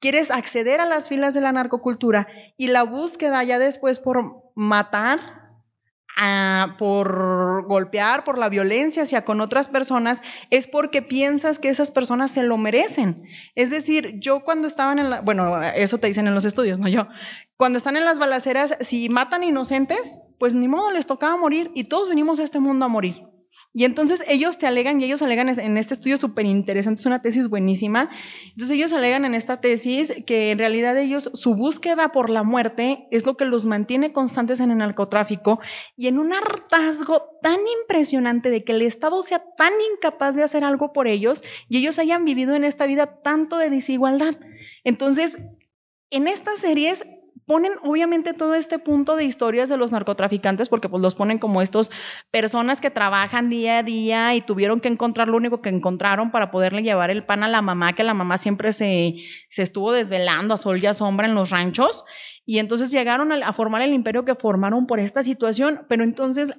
quieres 0.00 0.32
acceder 0.32 0.80
a 0.80 0.86
las 0.86 1.08
filas 1.08 1.34
de 1.34 1.40
la 1.40 1.52
narcocultura 1.52 2.26
y 2.56 2.66
la 2.66 2.82
búsqueda 2.82 3.44
ya 3.44 3.60
después 3.60 4.00
por 4.00 4.42
matar 4.56 5.39
por 6.78 7.64
golpear, 7.66 8.24
por 8.24 8.38
la 8.38 8.48
violencia 8.48 9.04
hacia 9.04 9.24
con 9.24 9.40
otras 9.40 9.68
personas, 9.68 10.22
es 10.50 10.66
porque 10.66 11.02
piensas 11.02 11.58
que 11.58 11.68
esas 11.70 11.90
personas 11.90 12.30
se 12.30 12.42
lo 12.42 12.56
merecen. 12.56 13.24
Es 13.54 13.70
decir, 13.70 14.18
yo 14.18 14.40
cuando 14.40 14.68
estaban 14.68 14.98
en 14.98 15.10
la, 15.10 15.20
bueno, 15.22 15.62
eso 15.62 15.98
te 15.98 16.08
dicen 16.08 16.26
en 16.26 16.34
los 16.34 16.44
estudios, 16.44 16.78
no 16.78 16.88
yo, 16.88 17.08
cuando 17.56 17.78
están 17.78 17.96
en 17.96 18.04
las 18.04 18.18
balaceras, 18.18 18.76
si 18.80 19.08
matan 19.08 19.44
inocentes, 19.44 20.18
pues 20.38 20.54
ni 20.54 20.68
modo, 20.68 20.90
les 20.90 21.06
tocaba 21.06 21.36
morir 21.36 21.70
y 21.74 21.84
todos 21.84 22.08
venimos 22.08 22.40
a 22.40 22.44
este 22.44 22.60
mundo 22.60 22.86
a 22.86 22.88
morir. 22.88 23.29
Y 23.72 23.84
entonces 23.84 24.24
ellos 24.26 24.58
te 24.58 24.66
alegan, 24.66 25.00
y 25.00 25.04
ellos 25.04 25.22
alegan 25.22 25.48
en 25.48 25.76
este 25.76 25.94
estudio 25.94 26.16
súper 26.16 26.44
interesante, 26.44 27.00
es 27.00 27.06
una 27.06 27.22
tesis 27.22 27.48
buenísima. 27.48 28.10
Entonces 28.46 28.70
ellos 28.70 28.92
alegan 28.92 29.24
en 29.24 29.34
esta 29.34 29.60
tesis 29.60 30.12
que 30.26 30.50
en 30.50 30.58
realidad 30.58 30.98
ellos, 30.98 31.30
su 31.34 31.54
búsqueda 31.54 32.10
por 32.10 32.30
la 32.30 32.42
muerte 32.42 33.06
es 33.12 33.24
lo 33.24 33.36
que 33.36 33.44
los 33.44 33.66
mantiene 33.66 34.12
constantes 34.12 34.58
en 34.58 34.72
el 34.72 34.78
narcotráfico 34.78 35.60
y 35.96 36.08
en 36.08 36.18
un 36.18 36.32
hartazgo 36.32 37.38
tan 37.42 37.60
impresionante 37.82 38.50
de 38.50 38.64
que 38.64 38.72
el 38.72 38.82
Estado 38.82 39.22
sea 39.22 39.44
tan 39.56 39.72
incapaz 39.94 40.34
de 40.34 40.42
hacer 40.42 40.64
algo 40.64 40.92
por 40.92 41.06
ellos 41.06 41.44
y 41.68 41.78
ellos 41.78 42.00
hayan 42.00 42.24
vivido 42.24 42.56
en 42.56 42.64
esta 42.64 42.86
vida 42.86 43.20
tanto 43.22 43.56
de 43.56 43.70
desigualdad. 43.70 44.34
Entonces, 44.82 45.38
en 46.10 46.26
estas 46.26 46.58
series 46.58 47.04
ponen 47.50 47.72
obviamente 47.82 48.32
todo 48.32 48.54
este 48.54 48.78
punto 48.78 49.16
de 49.16 49.24
historias 49.24 49.68
de 49.68 49.76
los 49.76 49.90
narcotraficantes 49.90 50.68
porque 50.68 50.88
pues 50.88 51.02
los 51.02 51.16
ponen 51.16 51.40
como 51.40 51.62
estos 51.62 51.90
personas 52.30 52.80
que 52.80 52.90
trabajan 52.90 53.50
día 53.50 53.78
a 53.78 53.82
día 53.82 54.36
y 54.36 54.40
tuvieron 54.40 54.78
que 54.78 54.86
encontrar 54.86 55.28
lo 55.28 55.36
único 55.36 55.60
que 55.60 55.68
encontraron 55.68 56.30
para 56.30 56.52
poderle 56.52 56.84
llevar 56.84 57.10
el 57.10 57.24
pan 57.24 57.42
a 57.42 57.48
la 57.48 57.60
mamá, 57.60 57.92
que 57.94 58.04
la 58.04 58.14
mamá 58.14 58.38
siempre 58.38 58.72
se, 58.72 59.16
se 59.48 59.62
estuvo 59.62 59.90
desvelando 59.90 60.54
a 60.54 60.58
sol 60.58 60.78
y 60.80 60.86
a 60.86 60.94
sombra 60.94 61.26
en 61.26 61.34
los 61.34 61.50
ranchos. 61.50 62.04
Y 62.46 62.60
entonces 62.60 62.92
llegaron 62.92 63.32
a, 63.32 63.44
a 63.44 63.52
formar 63.52 63.82
el 63.82 63.94
imperio 63.94 64.24
que 64.24 64.36
formaron 64.36 64.86
por 64.86 65.00
esta 65.00 65.24
situación, 65.24 65.84
pero 65.88 66.04
entonces 66.04 66.50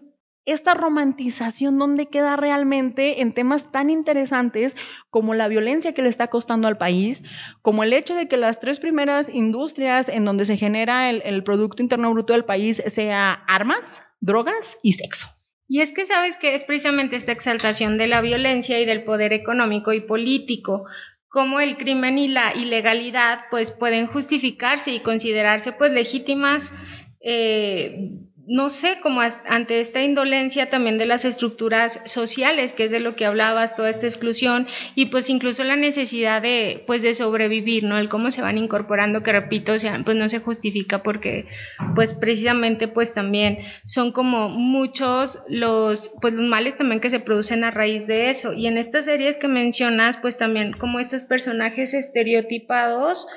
esta 0.46 0.74
romantización 0.74 1.78
dónde 1.78 2.08
queda 2.08 2.36
realmente 2.36 3.22
en 3.22 3.34
temas 3.34 3.72
tan 3.72 3.90
interesantes 3.90 4.76
como 5.10 5.34
la 5.34 5.48
violencia 5.48 5.94
que 5.94 6.02
le 6.02 6.10
está 6.10 6.28
costando 6.28 6.68
al 6.68 6.78
país, 6.78 7.24
como 7.62 7.84
el 7.84 7.94
hecho 7.94 8.16
de 8.16 8.28
que 8.28 8.38
las 8.38 8.60
tres 8.60 8.80
primeras 8.80 9.30
industrias 9.30 10.10
en 10.10 10.26
donde 10.26 10.46
se 10.46 10.58
genera 10.58 11.10
el, 11.10 11.44
Producto 11.44 11.82
Interno 11.82 12.12
Bruto 12.12 12.34
del 12.34 12.46
país 12.46 12.82
sea 12.88 13.34
armas, 13.48 14.04
drogas 14.20 14.80
y 14.84 14.94
sexo. 14.94 15.28
Y 15.68 15.82
es 15.82 15.94
que 15.94 16.06
sabes 16.06 16.38
que 16.38 16.54
es 16.54 16.64
precisamente 16.64 17.16
esta 17.16 17.32
exaltación 17.32 17.98
de 17.98 18.08
la 18.08 18.22
violencia 18.22 18.80
y 18.80 18.86
del 18.86 19.04
poder 19.04 19.34
económico 19.34 19.94
y 19.94 20.02
político, 20.02 20.86
como 21.30 21.62
el 21.62 21.78
crimen 21.78 22.18
y 22.18 22.28
la 22.28 22.54
ilegalidad 22.56 23.46
pues 23.50 23.72
pueden 23.72 24.08
justificarse 24.08 24.92
y 24.92 25.00
considerarse 25.00 25.72
pues 25.72 25.94
legítimas 25.94 26.74
eh, 27.22 28.10
no 28.48 28.70
sé, 28.70 29.00
como 29.02 29.22
ante 29.22 29.80
esta 29.80 30.02
indolencia 30.02 30.70
también 30.70 30.98
de 30.98 31.06
las 31.06 31.26
estructuras 31.26 32.02
sociales, 32.06 32.74
que 32.74 32.86
es 32.86 32.92
de 32.92 33.00
lo 33.00 33.16
que 33.16 33.26
hablabas, 33.26 33.76
toda 33.76 33.90
esta 33.90 34.08
exclusión 34.08 34.68
y 34.96 35.08
pues 35.08 35.30
incluso 35.30 35.64
la 35.64 35.76
necesidad 35.76 36.42
de 36.42 36.84
pues 36.88 37.04
de 37.04 37.14
sobrevivir, 37.14 37.84
¿no? 37.84 37.98
El 37.98 38.10
cómo 38.10 38.32
se 38.32 38.42
van 38.42 38.58
incorporando, 38.58 39.24
que 39.24 39.32
repito, 39.32 39.74
o 39.74 39.80
sea, 39.80 40.02
pues 40.04 40.18
no 40.18 40.28
se 40.30 40.40
justifica 40.40 41.04
porque 41.04 41.48
pues 41.96 42.14
precisamente 42.14 42.88
pues 42.88 43.14
también 43.14 43.60
son 43.86 44.12
como 44.12 44.50
muchos 44.50 45.40
los 45.48 46.12
pues 46.22 46.34
los 46.34 46.48
males 46.48 46.78
también 46.78 47.00
que 47.00 47.10
se 47.10 47.20
producen 47.20 47.64
a 47.64 47.72
raíz 47.72 48.08
de 48.08 48.30
eso. 48.30 48.54
Y 48.54 48.68
en 48.68 48.78
estas 48.78 49.06
series 49.06 49.38
que 49.38 49.48
mencionas, 49.48 50.18
pues 50.18 50.38
también 50.38 50.74
como 50.74 51.00
estos 51.00 51.24
personajes 51.24 51.94
estereotipados 51.94 53.28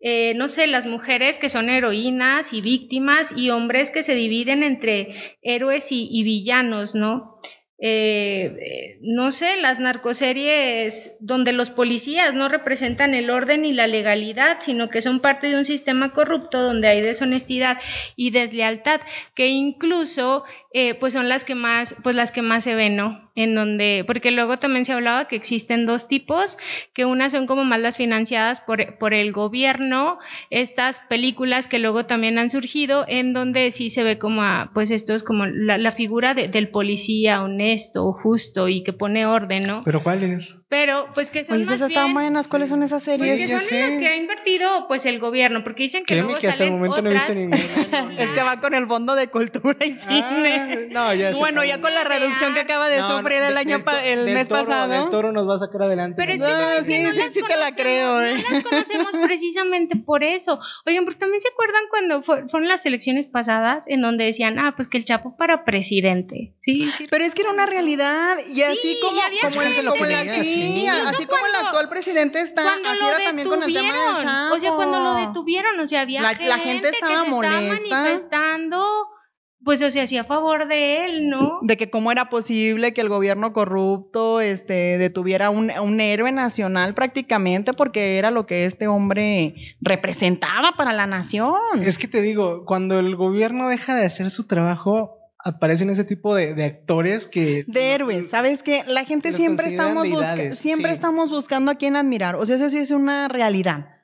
eh, 0.00 0.34
no 0.34 0.46
sé, 0.46 0.66
las 0.68 0.86
mujeres 0.86 1.38
que 1.38 1.48
son 1.48 1.68
heroínas 1.68 2.52
y 2.52 2.60
víctimas 2.60 3.36
y 3.36 3.50
hombres 3.50 3.90
que 3.90 4.04
se 4.04 4.14
dividen 4.14 4.62
entre 4.62 5.38
héroes 5.42 5.88
y, 5.90 6.22
villanos, 6.22 6.94
¿no? 6.94 7.34
Eh, 7.80 8.98
no 9.02 9.30
sé, 9.30 9.56
las 9.56 9.78
narcoseries 9.78 11.16
donde 11.20 11.52
los 11.52 11.70
policías 11.70 12.34
no 12.34 12.48
representan 12.48 13.14
el 13.14 13.30
orden 13.30 13.64
y 13.64 13.72
la 13.72 13.86
legalidad, 13.86 14.58
sino 14.60 14.88
que 14.88 15.00
son 15.00 15.20
parte 15.20 15.48
de 15.48 15.56
un 15.56 15.64
sistema 15.64 16.12
corrupto 16.12 16.60
donde 16.60 16.88
hay 16.88 17.00
deshonestidad 17.00 17.78
y 18.16 18.30
deslealtad, 18.30 19.00
que 19.34 19.48
incluso 19.48 20.44
eh, 20.72 20.94
pues 20.94 21.12
son 21.12 21.28
las 21.28 21.44
que 21.44 21.54
más, 21.54 21.94
pues 22.02 22.16
las 22.16 22.32
que 22.32 22.42
más 22.42 22.64
se 22.64 22.74
ven, 22.74 22.96
¿no? 22.96 23.28
en 23.38 23.54
donde, 23.54 24.02
porque 24.04 24.32
luego 24.32 24.58
también 24.58 24.84
se 24.84 24.92
hablaba 24.92 25.28
que 25.28 25.36
existen 25.36 25.86
dos 25.86 26.08
tipos, 26.08 26.58
que 26.92 27.04
una 27.04 27.30
son 27.30 27.46
como 27.46 27.62
más 27.62 27.78
las 27.78 27.96
financiadas 27.96 28.60
por, 28.60 28.98
por 28.98 29.14
el 29.14 29.30
gobierno, 29.30 30.18
estas 30.50 30.98
películas 31.08 31.68
que 31.68 31.78
luego 31.78 32.04
también 32.04 32.36
han 32.38 32.50
surgido, 32.50 33.04
en 33.06 33.32
donde 33.32 33.70
sí 33.70 33.90
se 33.90 34.02
ve 34.02 34.18
como, 34.18 34.42
pues 34.74 34.90
esto 34.90 35.14
es 35.14 35.22
como 35.22 35.46
la, 35.46 35.92
figura 35.92 36.34
del 36.34 36.68
policía 36.68 37.40
honesto, 37.40 38.12
justo 38.12 38.68
y 38.68 38.82
que 38.82 38.92
pone 38.92 39.24
orden, 39.24 39.68
¿no? 39.68 39.82
¿Pero 39.84 40.02
cuáles? 40.02 40.64
Pero, 40.68 41.06
pues 41.14 41.30
que 41.30 41.44
son 41.44 41.54
Oye, 41.54 41.62
esas 41.62 41.80
están 41.80 42.12
buenas, 42.12 42.48
¿cuáles 42.48 42.68
son 42.68 42.82
esas 42.82 43.04
series? 43.04 43.36
Pues 43.36 43.68
que 43.68 43.70
son 43.70 43.80
las 43.80 44.00
que 44.00 44.08
ha 44.08 44.16
invertido, 44.16 44.86
pues, 44.88 45.06
el 45.06 45.20
gobierno, 45.20 45.62
porque 45.62 45.84
dicen 45.84 46.04
que 46.04 46.16
luego 46.16 46.38
que 46.40 46.48
hasta 46.48 46.64
el 46.64 46.72
momento 46.72 47.00
no 47.02 47.10
he 47.10 47.14
visto 47.14 47.34
ninguna. 47.34 47.56
es 48.18 48.30
que 48.30 48.42
va 48.42 48.60
con 48.60 48.74
el 48.74 48.86
Fondo 48.86 49.14
de 49.14 49.28
Cultura 49.28 49.78
y 49.86 49.92
ah, 49.92 50.28
Cine. 50.34 50.67
No, 50.90 51.14
ya 51.14 51.32
Bueno, 51.32 51.64
ya 51.64 51.80
con 51.80 51.94
la 51.94 52.04
reducción 52.04 52.54
que 52.54 52.60
acaba 52.60 52.88
de 52.88 53.00
sufrir 53.00 53.40
del 53.40 53.56
año 53.56 53.82
el 54.04 54.24
mes 54.24 54.48
pasado. 54.48 55.04
El 55.04 55.10
toro 55.10 55.32
nos 55.32 55.48
va 55.48 55.54
a 55.54 55.58
sacar 55.58 55.82
adelante. 55.82 56.16
Pero 56.16 56.32
es 56.32 56.42
que, 56.42 56.48
no, 56.48 56.84
sí, 56.84 57.20
sí, 57.20 57.30
sí 57.32 57.40
te 57.46 57.56
la 57.56 57.74
creo. 57.74 58.22
Eh. 58.22 58.42
No 58.42 58.50
las 58.50 58.64
conocemos 58.64 59.12
precisamente 59.22 59.96
por 59.96 60.24
eso. 60.24 60.58
Oigan, 60.86 61.04
pero 61.04 61.18
también 61.18 61.40
se 61.40 61.48
acuerdan 61.48 61.82
cuando 61.90 62.22
fueron 62.22 62.68
las 62.68 62.84
elecciones 62.86 63.26
pasadas 63.26 63.86
en 63.88 64.00
donde 64.00 64.24
decían, 64.24 64.58
ah, 64.58 64.74
pues 64.76 64.88
que 64.88 64.98
el 64.98 65.04
Chapo 65.04 65.36
para 65.36 65.64
presidente. 65.64 66.54
Sí, 66.58 66.90
sí. 66.90 67.06
Pero 67.10 67.24
es 67.24 67.34
que 67.34 67.42
era 67.42 67.50
una 67.50 67.66
realidad 67.66 68.36
y 68.48 68.62
así 68.62 68.98
como, 69.00 69.20
como, 69.42 69.62
el, 69.62 69.86
como 69.86 70.04
la, 70.06 70.42
sí, 70.42 70.86
así 71.06 71.26
como 71.26 71.46
el 71.46 71.54
actual 71.54 71.88
presidente 71.88 72.40
está, 72.40 72.74
así 72.74 73.04
era 73.06 73.24
también 73.24 73.48
con 73.48 73.62
el 73.62 73.72
tema 73.72 73.94
del 73.94 74.22
Chapo. 74.22 74.54
O 74.54 74.58
sea, 74.58 74.72
cuando 74.72 75.00
lo 75.00 75.14
detuvieron, 75.14 75.78
o 75.80 75.86
sea, 75.86 76.02
había 76.02 76.22
la, 76.22 76.30
gente, 76.30 76.48
la 76.48 76.58
gente 76.58 76.88
estaba 76.88 77.14
que 77.14 77.24
se 77.24 77.30
molesta. 77.30 77.74
estaba 77.74 78.02
manifestando 78.02 79.08
pues 79.64 79.82
o 79.82 79.90
sea, 79.90 80.04
hacía 80.04 80.22
a 80.22 80.24
favor 80.24 80.68
de 80.68 81.04
él, 81.04 81.28
¿no? 81.28 81.58
De 81.62 81.76
que 81.76 81.90
cómo 81.90 82.12
era 82.12 82.30
posible 82.30 82.94
que 82.94 83.00
el 83.00 83.08
gobierno 83.08 83.52
corrupto 83.52 84.40
este, 84.40 84.98
detuviera 84.98 85.50
un, 85.50 85.70
un 85.82 86.00
héroe 86.00 86.32
nacional 86.32 86.94
prácticamente 86.94 87.72
porque 87.72 88.18
era 88.18 88.30
lo 88.30 88.46
que 88.46 88.64
este 88.64 88.86
hombre 88.86 89.76
representaba 89.80 90.72
para 90.76 90.92
la 90.92 91.06
nación. 91.06 91.58
Es 91.82 91.98
que 91.98 92.08
te 92.08 92.22
digo, 92.22 92.64
cuando 92.64 92.98
el 92.98 93.16
gobierno 93.16 93.68
deja 93.68 93.94
de 93.94 94.06
hacer 94.06 94.30
su 94.30 94.46
trabajo, 94.46 95.18
aparecen 95.44 95.90
ese 95.90 96.04
tipo 96.04 96.34
de, 96.34 96.64
actores 96.64 97.26
que... 97.26 97.64
De 97.66 97.94
héroes, 97.94 98.28
¿sabes 98.30 98.62
qué? 98.62 98.82
La 98.86 99.04
gente 99.04 99.32
siempre, 99.32 99.68
estamos, 99.68 100.06
siempre 100.52 100.92
estamos 100.92 101.30
buscando 101.30 101.70
a 101.70 101.76
quién 101.76 101.96
admirar, 101.96 102.36
o 102.36 102.44
sea, 102.44 102.56
eso 102.56 102.68
sí 102.70 102.78
es 102.78 102.90
una 102.90 103.28
realidad. 103.28 103.97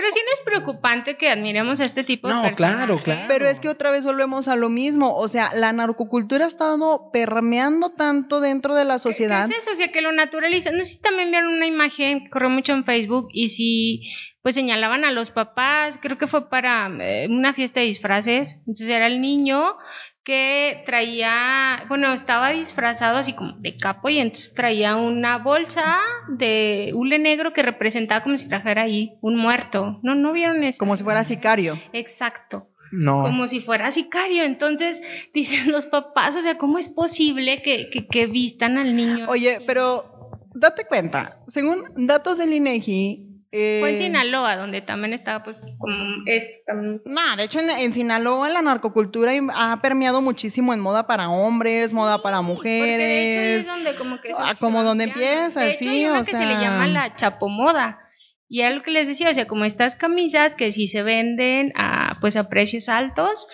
Pero 0.00 0.12
sí 0.12 0.20
no 0.24 0.32
es 0.32 0.40
preocupante 0.40 1.18
que 1.18 1.28
admiremos 1.28 1.78
a 1.80 1.84
este 1.84 2.04
tipo 2.04 2.26
de 2.26 2.32
personas. 2.32 2.50
No, 2.52 2.56
claro, 2.56 3.02
claro. 3.02 3.26
Pero 3.28 3.46
es 3.46 3.60
que 3.60 3.68
otra 3.68 3.90
vez 3.90 4.02
volvemos 4.04 4.48
a 4.48 4.56
lo 4.56 4.70
mismo. 4.70 5.14
O 5.14 5.28
sea, 5.28 5.50
la 5.54 5.74
narcocultura 5.74 6.46
ha 6.46 6.48
estado 6.48 7.10
permeando 7.12 7.90
tanto 7.90 8.40
dentro 8.40 8.74
de 8.74 8.86
la 8.86 8.98
sociedad. 8.98 9.46
¿Qué, 9.46 9.56
es 9.56 9.62
eso? 9.62 9.72
O 9.72 9.76
sea, 9.76 9.92
que 9.92 10.00
lo 10.00 10.10
naturaliza. 10.12 10.70
No 10.70 10.82
sé 10.82 10.94
si 10.94 11.02
también 11.02 11.30
vieron 11.30 11.52
una 11.52 11.66
imagen 11.66 12.24
que 12.24 12.30
corrió 12.30 12.48
mucho 12.48 12.72
en 12.72 12.84
Facebook 12.86 13.28
y 13.32 13.48
si 13.48 14.10
pues 14.40 14.54
señalaban 14.54 15.04
a 15.04 15.12
los 15.12 15.30
papás, 15.30 15.98
creo 16.00 16.16
que 16.16 16.26
fue 16.26 16.48
para 16.48 16.90
eh, 17.00 17.26
una 17.28 17.52
fiesta 17.52 17.80
de 17.80 17.86
disfraces. 17.86 18.54
Entonces 18.60 18.88
era 18.88 19.06
el 19.06 19.20
niño 19.20 19.76
que 20.24 20.82
traía, 20.84 21.84
bueno, 21.88 22.12
estaba 22.12 22.50
disfrazado 22.50 23.16
así 23.18 23.32
como 23.32 23.52
de 23.58 23.76
capo 23.76 24.08
y 24.10 24.18
entonces 24.18 24.54
traía 24.54 24.96
una 24.96 25.38
bolsa 25.38 25.98
de 26.28 26.92
hule 26.94 27.18
negro 27.18 27.52
que 27.52 27.62
representaba 27.62 28.22
como 28.22 28.36
si 28.36 28.48
trajera 28.48 28.82
ahí 28.82 29.14
un 29.22 29.36
muerto. 29.36 29.98
¿No, 30.02 30.14
no 30.14 30.32
vieron 30.32 30.62
eso? 30.62 30.78
Como 30.78 30.96
si 30.96 31.04
fuera 31.04 31.24
sicario. 31.24 31.78
Exacto. 31.92 32.68
No. 32.92 33.22
Como 33.22 33.48
si 33.48 33.60
fuera 33.60 33.90
sicario. 33.90 34.44
Entonces, 34.44 35.02
dicen 35.34 35.72
los 35.72 35.86
papás, 35.86 36.36
o 36.36 36.42
sea, 36.42 36.58
¿cómo 36.58 36.78
es 36.78 36.88
posible 36.88 37.62
que, 37.62 37.88
que, 37.88 38.26
vistan 38.26 38.78
al 38.78 38.96
niño? 38.96 39.26
Oye, 39.28 39.60
pero 39.66 40.38
date 40.54 40.84
cuenta, 40.84 41.30
según 41.46 41.84
datos 41.96 42.38
del 42.38 42.52
INEGI, 42.52 43.29
fue 43.52 43.90
en 43.90 43.94
eh, 43.96 43.98
Sinaloa, 43.98 44.56
donde 44.56 44.80
también 44.80 45.12
estaba, 45.12 45.42
pues, 45.42 45.60
como 45.78 45.94
es 46.26 46.64
también. 46.64 47.02
No, 47.04 47.36
de 47.36 47.44
hecho, 47.44 47.58
en, 47.58 47.92
Sinaloa 47.92 48.48
la 48.48 48.62
narcocultura 48.62 49.32
ha 49.54 49.76
permeado 49.82 50.20
muchísimo 50.20 50.72
en 50.72 50.78
moda 50.78 51.08
para 51.08 51.28
hombres, 51.28 51.92
moda 51.92 52.22
para 52.22 52.42
mujeres. 52.42 52.92
Porque 52.92 52.98
de 52.98 53.56
hecho 53.56 53.60
es 53.60 53.66
donde 53.66 53.94
como 53.96 54.20
que. 54.20 54.30
Ah, 54.38 54.54
como 54.58 54.84
donde 54.84 55.04
empieza, 55.04 55.62
de 55.62 55.70
hecho, 55.70 55.78
sí, 55.80 56.04
hay 56.04 56.18
que 56.20 56.30
se 56.30 56.46
le 56.46 56.60
llama 56.60 56.86
la 56.86 57.16
chapomoda. 57.16 57.98
Y 58.46 58.60
era 58.60 58.70
lo 58.70 58.82
que 58.82 58.92
les 58.92 59.08
decía, 59.08 59.30
o 59.30 59.34
sea, 59.34 59.46
como 59.46 59.64
estas 59.64 59.96
camisas 59.96 60.54
que 60.54 60.70
sí 60.70 60.86
se 60.86 61.02
venden 61.02 61.72
a, 61.76 62.18
pues, 62.20 62.36
a 62.36 62.48
precios 62.48 62.88
altos 62.88 63.48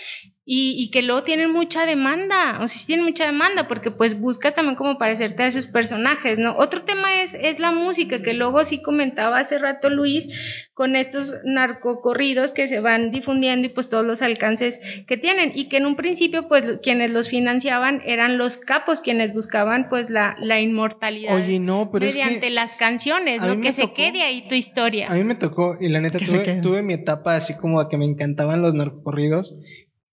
y, 0.48 0.90
que 0.92 1.02
luego 1.02 1.24
tienen 1.24 1.52
mucha 1.52 1.86
demanda, 1.86 2.60
o 2.60 2.68
sea, 2.68 2.78
sí 2.78 2.86
tienen 2.86 3.04
mucha 3.04 3.26
demanda 3.26 3.66
porque 3.66 3.90
pues 3.90 4.20
buscas 4.20 4.54
también 4.54 4.76
como 4.76 4.96
parecerte 4.96 5.42
a 5.42 5.48
esos 5.48 5.66
personajes, 5.66 6.38
¿no? 6.38 6.56
Otro 6.56 6.82
tema 6.82 7.20
es, 7.20 7.34
es 7.34 7.58
la 7.58 7.72
música, 7.72 8.22
que 8.22 8.32
luego 8.32 8.64
sí 8.64 8.80
comentaba 8.80 9.40
hace 9.40 9.58
rato 9.58 9.90
Luis, 9.90 10.68
con 10.72 10.94
estos 10.94 11.34
narcocorridos 11.44 12.52
que 12.52 12.68
se 12.68 12.78
van 12.78 13.10
difundiendo 13.10 13.66
y 13.66 13.70
pues 13.70 13.88
todos 13.88 14.06
los 14.06 14.22
alcances 14.22 14.80
que 15.08 15.16
tienen 15.16 15.50
y 15.52 15.68
que 15.68 15.78
en 15.78 15.86
un 15.86 15.96
principio 15.96 16.46
pues 16.46 16.78
quienes 16.80 17.10
los 17.10 17.28
financiaban 17.28 18.02
eran 18.04 18.38
los 18.38 18.58
capos 18.58 19.00
quienes 19.00 19.32
buscaban 19.32 19.88
pues 19.88 20.10
la, 20.10 20.36
la 20.38 20.60
inmortalidad 20.60 21.34
Oye, 21.34 21.58
no, 21.58 21.90
pero 21.90 22.06
mediante 22.06 22.50
las 22.50 22.76
canciones, 22.76 23.42
¿no? 23.42 23.60
Que 23.60 23.72
se 23.72 23.92
quede 23.92 24.22
ahí 24.22 24.46
tu 24.48 24.54
historia. 24.54 25.08
A 25.10 25.14
mí 25.14 25.24
me 25.24 25.34
tocó 25.34 25.76
y 25.80 25.88
la 25.88 26.00
neta 26.00 26.18
tuve, 26.18 26.60
tuve 26.60 26.82
mi 26.82 26.92
etapa 26.92 27.34
así 27.34 27.56
como 27.56 27.88
que 27.88 27.96
me 27.96 28.04
encantaban 28.04 28.62
los 28.62 28.74
narcocorridos 28.74 29.58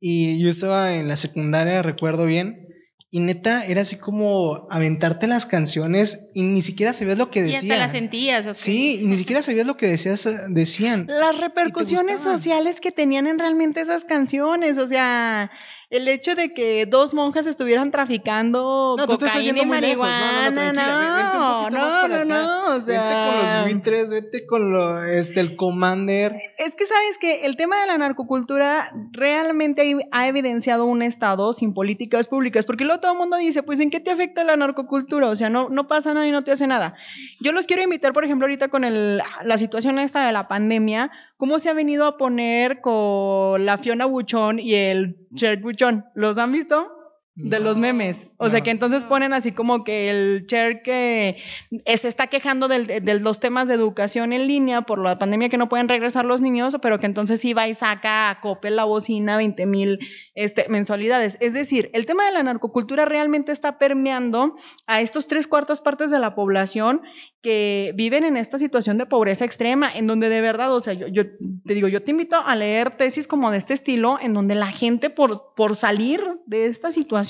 y 0.06 0.38
yo 0.38 0.50
estaba 0.50 0.96
en 0.96 1.08
la 1.08 1.16
secundaria, 1.16 1.82
recuerdo 1.82 2.26
bien. 2.26 2.68
Y 3.10 3.22
neta, 3.22 3.64
era 3.64 3.84
así 3.84 3.96
como 3.96 4.68
aventarte 4.70 5.28
las 5.28 5.46
canciones 5.46 6.30
y 6.34 6.42
ni 6.42 6.62
siquiera 6.62 6.92
sabías 6.92 7.18
lo 7.18 7.32
que 7.32 7.42
decían. 7.42 7.64
Y 7.64 7.72
hasta 7.72 7.80
las 7.82 7.94
sentías, 7.94 8.48
¿o 8.48 8.54
Sí, 8.54 9.00
y 9.02 9.06
ni 9.06 9.16
siquiera 9.16 9.42
sabías 9.42 9.66
lo 9.66 9.78
que 9.78 9.88
decías, 9.88 10.28
decían. 10.50 11.06
Las 11.08 11.40
repercusiones 11.40 12.20
sociales 12.20 12.82
que 12.82 12.92
tenían 12.92 13.28
en 13.28 13.40
realmente 13.40 13.80
esas 13.80 14.04
canciones, 14.04 14.78
o 14.78 14.88
sea, 14.88 15.50
el 15.94 16.08
hecho 16.08 16.34
de 16.34 16.56
que 16.56 16.88
dos 16.88 17.14
monjas 17.14 17.46
estuvieran 17.46 17.92
traficando 17.92 18.96
no, 18.98 19.06
cocaína 19.06 19.62
y 19.62 19.66
marihuana, 19.68 20.50
no, 20.50 20.74
no, 20.74 21.70
no, 21.70 22.08
no, 22.08 22.26
no, 22.26 22.76
o 22.78 22.82
sea, 22.82 23.04
vete 23.04 23.32
con 23.32 23.38
los 23.38 23.64
buitres, 23.64 24.10
vete 24.10 24.46
con 24.48 24.74
lo, 24.74 25.04
este, 25.04 25.40
el 25.40 25.56
commander. 25.56 26.34
Es 26.58 26.76
que 26.76 26.88
sabes 26.88 27.20
que 27.20 27.46
el 27.46 27.56
tema 27.58 27.80
de 27.80 27.86
la 27.86 28.00
narcocultura 28.00 28.92
realmente 29.12 29.96
ha 30.12 30.28
evidenciado 30.28 30.86
un 30.86 31.04
estado 31.04 31.54
sin 31.54 31.76
políticas 31.76 32.28
públicas, 32.28 32.66
porque 32.66 32.86
luego 32.86 33.00
todo 33.00 33.12
el 33.12 33.20
mundo 33.20 33.38
dice, 33.38 33.62
pues, 33.62 33.80
¿en 33.80 33.92
qué 33.92 34.00
te 34.00 34.10
afecta 34.10 34.44
la 34.44 34.58
narcocultura? 34.58 35.30
O 35.30 35.36
sea, 35.36 35.52
no, 35.52 35.70
no 35.70 35.88
pasa 35.88 36.16
nada 36.16 36.26
y 36.26 36.32
no 36.32 36.44
te 36.44 36.52
hace 36.52 36.66
nada. 36.66 36.96
Yo 37.40 37.52
los 37.52 37.68
quiero 37.68 37.84
invitar, 37.84 38.14
por 38.14 38.26
ejemplo, 38.26 38.46
ahorita 38.46 38.70
con 38.70 38.84
el, 38.84 39.22
la 39.44 39.58
situación 39.60 40.00
esta 40.00 40.26
de 40.26 40.32
la 40.32 40.48
pandemia, 40.48 41.12
cómo 41.44 41.60
se 41.60 41.70
ha 41.70 41.74
venido 41.74 42.06
a 42.06 42.16
poner 42.16 42.80
con 42.80 43.66
la 43.66 43.78
Fiona 43.78 44.06
Buchón 44.06 44.60
y 44.60 44.76
el 44.76 45.18
Cher 45.36 45.60
Buchón. 45.60 46.06
¿Los 46.16 46.38
han 46.38 46.54
visto? 46.54 47.03
De 47.36 47.60
los 47.60 47.78
memes. 47.78 48.28
O 48.38 48.50
sea, 48.50 48.62
que 48.62 48.70
entonces 48.70 49.06
ponen 49.06 49.34
así 49.34 49.54
como 49.54 49.84
que 49.84 50.12
el 50.12 50.46
chair 50.46 50.84
que 50.84 51.38
se 51.86 52.08
está 52.08 52.28
quejando 52.28 52.68
de 52.68 53.20
los 53.20 53.40
temas 53.40 53.68
de 53.68 53.74
educación 53.74 54.34
en 54.34 54.48
línea 54.48 54.84
por 54.84 55.00
la 55.00 55.18
pandemia 55.18 55.50
que 55.50 55.58
no 55.58 55.68
pueden 55.68 55.90
regresar 55.90 56.26
los 56.26 56.42
niños, 56.42 56.78
pero 56.82 57.00
que 57.00 57.08
entonces 57.08 57.40
sí 57.40 57.54
va 57.54 57.68
y 57.68 57.74
saca 57.74 58.30
a 58.30 58.40
cope 58.40 58.70
la 58.70 58.84
bocina 58.84 59.38
20 59.38 59.66
mil 59.66 60.00
este, 60.36 60.68
mensualidades. 60.70 61.38
Es 61.40 61.54
decir, 61.54 61.90
el 61.94 62.06
tema 62.06 62.26
de 62.26 62.34
la 62.34 62.44
narcocultura 62.44 63.06
realmente 63.06 63.52
está 63.52 63.80
permeando 63.80 64.56
a 64.86 65.02
estos 65.02 65.26
tres 65.28 65.48
cuartas 65.48 65.82
partes 65.82 66.12
de 66.12 66.20
la 66.20 66.36
población 66.36 67.02
que 67.42 67.94
viven 67.96 68.24
en 68.24 68.38
esta 68.38 68.58
situación 68.58 68.98
de 68.98 69.06
pobreza 69.06 69.44
extrema, 69.44 69.92
en 69.94 70.08
donde 70.08 70.30
de 70.30 70.40
verdad, 70.40 70.74
o 70.74 70.80
sea, 70.80 70.94
yo, 70.94 71.08
yo, 71.08 71.24
te 71.66 71.74
digo, 71.74 71.90
yo 71.90 72.02
te 72.02 72.12
invito 72.12 72.38
a 72.38 72.56
leer 72.56 72.92
tesis 72.92 73.28
como 73.28 73.52
de 73.52 73.58
este 73.58 73.74
estilo, 73.74 74.18
en 74.22 74.34
donde 74.34 74.56
la 74.56 74.72
gente 74.72 75.10
por, 75.10 75.54
por 75.54 75.76
salir 75.76 76.22
de 76.46 76.68
esta 76.68 76.92
situación, 76.92 77.23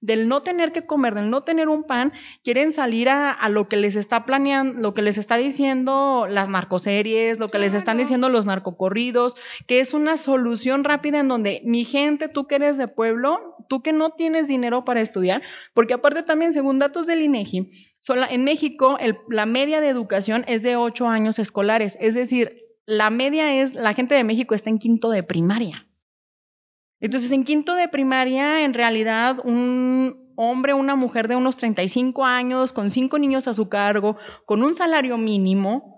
del 0.00 0.28
no 0.28 0.42
tener 0.42 0.72
que 0.72 0.86
comer, 0.86 1.14
del 1.14 1.30
no 1.30 1.42
tener 1.42 1.68
un 1.68 1.84
pan, 1.84 2.12
quieren 2.44 2.72
salir 2.72 3.08
a, 3.08 3.30
a 3.30 3.48
lo 3.48 3.68
que 3.68 3.76
les 3.76 3.96
está 3.96 4.26
planeando, 4.26 4.80
lo 4.80 4.94
que 4.94 5.02
les 5.02 5.18
está 5.18 5.36
diciendo 5.36 6.26
las 6.28 6.48
narcoseries, 6.48 7.38
lo 7.38 7.48
que 7.48 7.58
les 7.58 7.74
están 7.74 7.98
diciendo 7.98 8.28
los 8.28 8.46
narcocorridos, 8.46 9.36
que 9.66 9.80
es 9.80 9.94
una 9.94 10.16
solución 10.16 10.84
rápida 10.84 11.20
en 11.20 11.28
donde 11.28 11.62
mi 11.64 11.84
gente, 11.84 12.28
tú 12.28 12.46
que 12.46 12.56
eres 12.56 12.76
de 12.76 12.88
pueblo, 12.88 13.56
tú 13.68 13.82
que 13.82 13.92
no 13.92 14.10
tienes 14.10 14.48
dinero 14.48 14.84
para 14.84 15.00
estudiar, 15.00 15.42
porque 15.74 15.94
aparte 15.94 16.22
también, 16.22 16.52
según 16.52 16.78
datos 16.78 17.06
del 17.06 17.22
INEGI, 17.22 17.70
en 18.30 18.44
México 18.44 18.98
la 19.28 19.46
media 19.46 19.80
de 19.80 19.88
educación 19.88 20.44
es 20.46 20.62
de 20.62 20.76
ocho 20.76 21.08
años 21.08 21.38
escolares, 21.38 21.96
es 22.00 22.14
decir, 22.14 22.62
la 22.86 23.10
media 23.10 23.54
es, 23.54 23.74
la 23.74 23.94
gente 23.94 24.14
de 24.14 24.24
México 24.24 24.54
está 24.54 24.70
en 24.70 24.78
quinto 24.78 25.10
de 25.10 25.22
primaria. 25.22 25.86
Entonces, 27.02 27.32
en 27.32 27.44
quinto 27.44 27.74
de 27.74 27.88
primaria, 27.88 28.64
en 28.64 28.74
realidad, 28.74 29.40
un 29.44 30.32
hombre 30.36 30.72
una 30.72 30.94
mujer 30.94 31.28
de 31.28 31.36
unos 31.36 31.56
35 31.56 32.24
años, 32.24 32.72
con 32.72 32.90
cinco 32.90 33.18
niños 33.18 33.48
a 33.48 33.54
su 33.54 33.68
cargo, 33.68 34.16
con 34.46 34.62
un 34.62 34.74
salario 34.74 35.18
mínimo, 35.18 35.92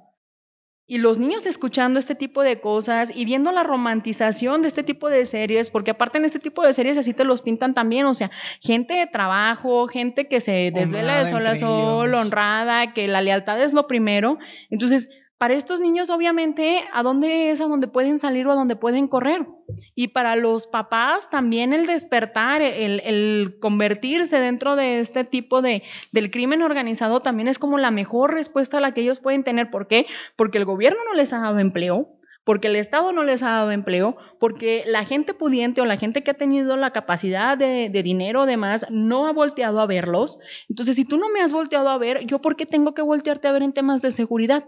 y 0.87 0.99
los 0.99 1.19
niños 1.19 1.47
escuchando 1.47 1.99
este 1.99 2.15
tipo 2.15 2.43
de 2.43 2.61
cosas 2.61 3.15
y 3.15 3.25
viendo 3.25 3.53
la 3.53 3.63
romantización 3.63 4.63
de 4.63 4.69
este 4.69 4.83
tipo 4.83 5.09
de 5.09 5.25
series, 5.25 5.71
porque 5.71 5.93
aparte 5.93 6.19
en 6.19 6.27
este 6.27 6.39
tipo 6.39 6.63
de 6.63 6.73
series 6.73 6.99
así 6.99 7.15
te 7.15 7.25
los 7.25 7.43
pintan 7.43 7.75
también, 7.75 8.05
o 8.07 8.15
sea, 8.15 8.31
gente 8.61 8.95
de 8.95 9.07
trabajo, 9.07 9.87
gente 9.89 10.29
que 10.29 10.41
se 10.41 10.71
desvela 10.73 11.23
de 11.23 11.31
sol 11.31 11.47
a 11.47 11.57
sol, 11.57 12.15
honrada, 12.15 12.93
que 12.93 13.09
la 13.09 13.23
lealtad 13.23 13.63
es 13.63 13.73
lo 13.73 13.87
primero. 13.87 14.39
Entonces, 14.69 15.09
para 15.39 15.55
estos 15.55 15.81
niños, 15.81 16.11
obviamente, 16.11 16.85
¿a 16.93 17.03
dónde 17.03 17.51
es 17.51 17.61
a 17.61 17.67
donde 17.67 17.89
pueden 17.89 18.19
salir 18.19 18.47
o 18.47 18.53
a 18.53 18.55
donde 18.55 18.77
pueden 18.77 19.09
correr? 19.09 19.47
Y 19.95 20.09
para 20.09 20.37
los 20.37 20.69
papás 20.69 21.29
también 21.29 21.73
el 21.73 21.87
despertar, 21.87 22.63
el, 22.63 23.57
convertirse 23.61 24.39
dentro 24.39 24.77
de 24.77 25.01
este 25.01 25.25
tipo 25.25 25.61
de, 25.61 25.83
del 26.13 26.31
crimen 26.31 26.63
organizado 26.63 27.21
también 27.21 27.49
es 27.49 27.59
como 27.59 27.79
la 27.79 27.91
mejor 27.91 28.33
respuesta 28.33 28.79
a 28.79 28.81
la 28.81 28.93
que 28.93 29.01
ellos 29.01 29.19
pueden 29.19 29.43
tener. 29.43 29.71
¿Por 29.71 29.89
qué? 29.89 30.07
Porque 30.37 30.59
el 30.59 30.65
gobierno 30.65 31.01
no 31.05 31.15
les 31.15 31.33
ha 31.33 31.41
dado 31.41 31.59
empleo, 31.59 32.17
porque 32.45 32.69
el 32.69 32.77
Estado 32.77 33.13
no 33.13 33.25
les 33.25 33.43
ha 33.43 33.51
dado 33.51 33.73
empleo, 33.73 34.17
porque 34.39 34.85
la 34.87 35.05
gente 35.05 35.35
pudiente 35.35 35.81
o 35.81 35.85
la 35.85 35.97
gente 35.97 36.23
que 36.23 36.31
ha 36.31 36.35
tenido 36.35 36.77
la 36.77 36.93
capacidad 36.93 37.59
de, 37.59 37.91
de 37.91 38.03
dinero 38.05 38.43
o 38.43 38.47
demás 38.47 38.87
no 38.89 39.27
ha 39.27 39.33
volteado 39.33 39.81
a 39.81 39.87
verlos. 39.87 40.39
Entonces, 40.69 40.95
si 40.95 41.05
tú 41.05 41.17
no 41.17 41.29
me 41.31 41.41
has 41.41 41.53
volteado 41.53 41.89
a 41.89 41.99
ver, 41.99 42.25
¿yo 42.25 42.41
por 42.41 42.55
qué 42.55 42.67
tengo 42.67 42.95
que 42.95 43.03
voltearte 43.03 43.49
a 43.49 43.53
ver 43.53 43.65
en 43.65 43.73
temas 43.73 44.01
de 44.01 44.13
seguridad? 44.13 44.65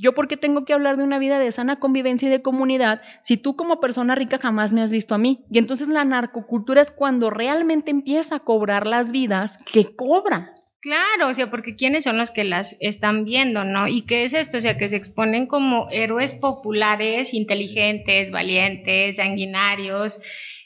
Yo 0.00 0.14
por 0.14 0.28
qué 0.28 0.38
tengo 0.38 0.64
que 0.64 0.72
hablar 0.72 0.96
de 0.96 1.04
una 1.04 1.18
vida 1.18 1.38
de 1.38 1.52
sana 1.52 1.76
convivencia 1.76 2.26
y 2.26 2.30
de 2.30 2.40
comunidad 2.40 3.02
si 3.20 3.36
tú 3.36 3.54
como 3.54 3.80
persona 3.80 4.14
rica 4.14 4.38
jamás 4.38 4.72
me 4.72 4.80
has 4.80 4.90
visto 4.90 5.14
a 5.14 5.18
mí. 5.18 5.44
Y 5.50 5.58
entonces 5.58 5.88
la 5.88 6.06
narcocultura 6.06 6.80
es 6.80 6.90
cuando 6.90 7.28
realmente 7.28 7.90
empieza 7.90 8.36
a 8.36 8.40
cobrar 8.40 8.86
las 8.86 9.12
vidas 9.12 9.58
que 9.70 9.94
cobra. 9.94 10.54
Claro, 10.80 11.28
o 11.28 11.34
sea, 11.34 11.50
porque 11.50 11.76
quiénes 11.76 12.04
son 12.04 12.16
los 12.16 12.30
que 12.30 12.42
las 12.42 12.76
están 12.80 13.24
viendo, 13.24 13.64
¿no? 13.64 13.86
¿Y 13.86 14.02
qué 14.06 14.24
es 14.24 14.32
esto? 14.32 14.56
O 14.56 14.60
sea, 14.62 14.78
que 14.78 14.88
se 14.88 14.96
exponen 14.96 15.46
como 15.46 15.88
héroes 15.90 16.32
populares, 16.32 17.34
inteligentes, 17.34 18.30
valientes, 18.30 19.16
sanguinarios, 19.16 20.22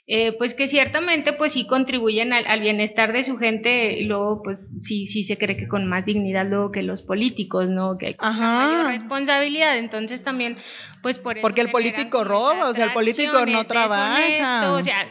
eh, 0.06 0.32
pues 0.38 0.54
que 0.54 0.68
ciertamente 0.68 1.32
pues 1.32 1.54
sí 1.54 1.66
contribuyen 1.66 2.32
al, 2.32 2.60
bienestar 2.60 3.12
de 3.12 3.24
su 3.24 3.38
gente, 3.38 3.98
y 3.98 4.04
luego 4.04 4.40
pues 4.44 4.70
sí, 4.78 5.06
sí 5.06 5.24
se 5.24 5.36
cree 5.36 5.56
que 5.56 5.66
con 5.66 5.86
más 5.86 6.04
dignidad 6.04 6.46
luego 6.46 6.70
que 6.70 6.82
los 6.82 7.02
políticos, 7.02 7.68
¿no? 7.68 7.98
Que 7.98 8.08
hay 8.08 8.16
mayor 8.20 8.86
responsabilidad, 8.86 9.78
entonces 9.78 10.22
también 10.22 10.58
pues 11.02 11.18
por 11.18 11.38
eso... 11.38 11.42
Porque 11.42 11.62
el 11.62 11.70
político 11.70 12.22
roba, 12.22 12.68
o 12.68 12.72
sea, 12.72 12.84
el 12.84 12.92
político 12.92 13.46
no 13.46 13.64
trabaja. 13.64 14.72
o 14.74 14.80
sea, 14.80 15.08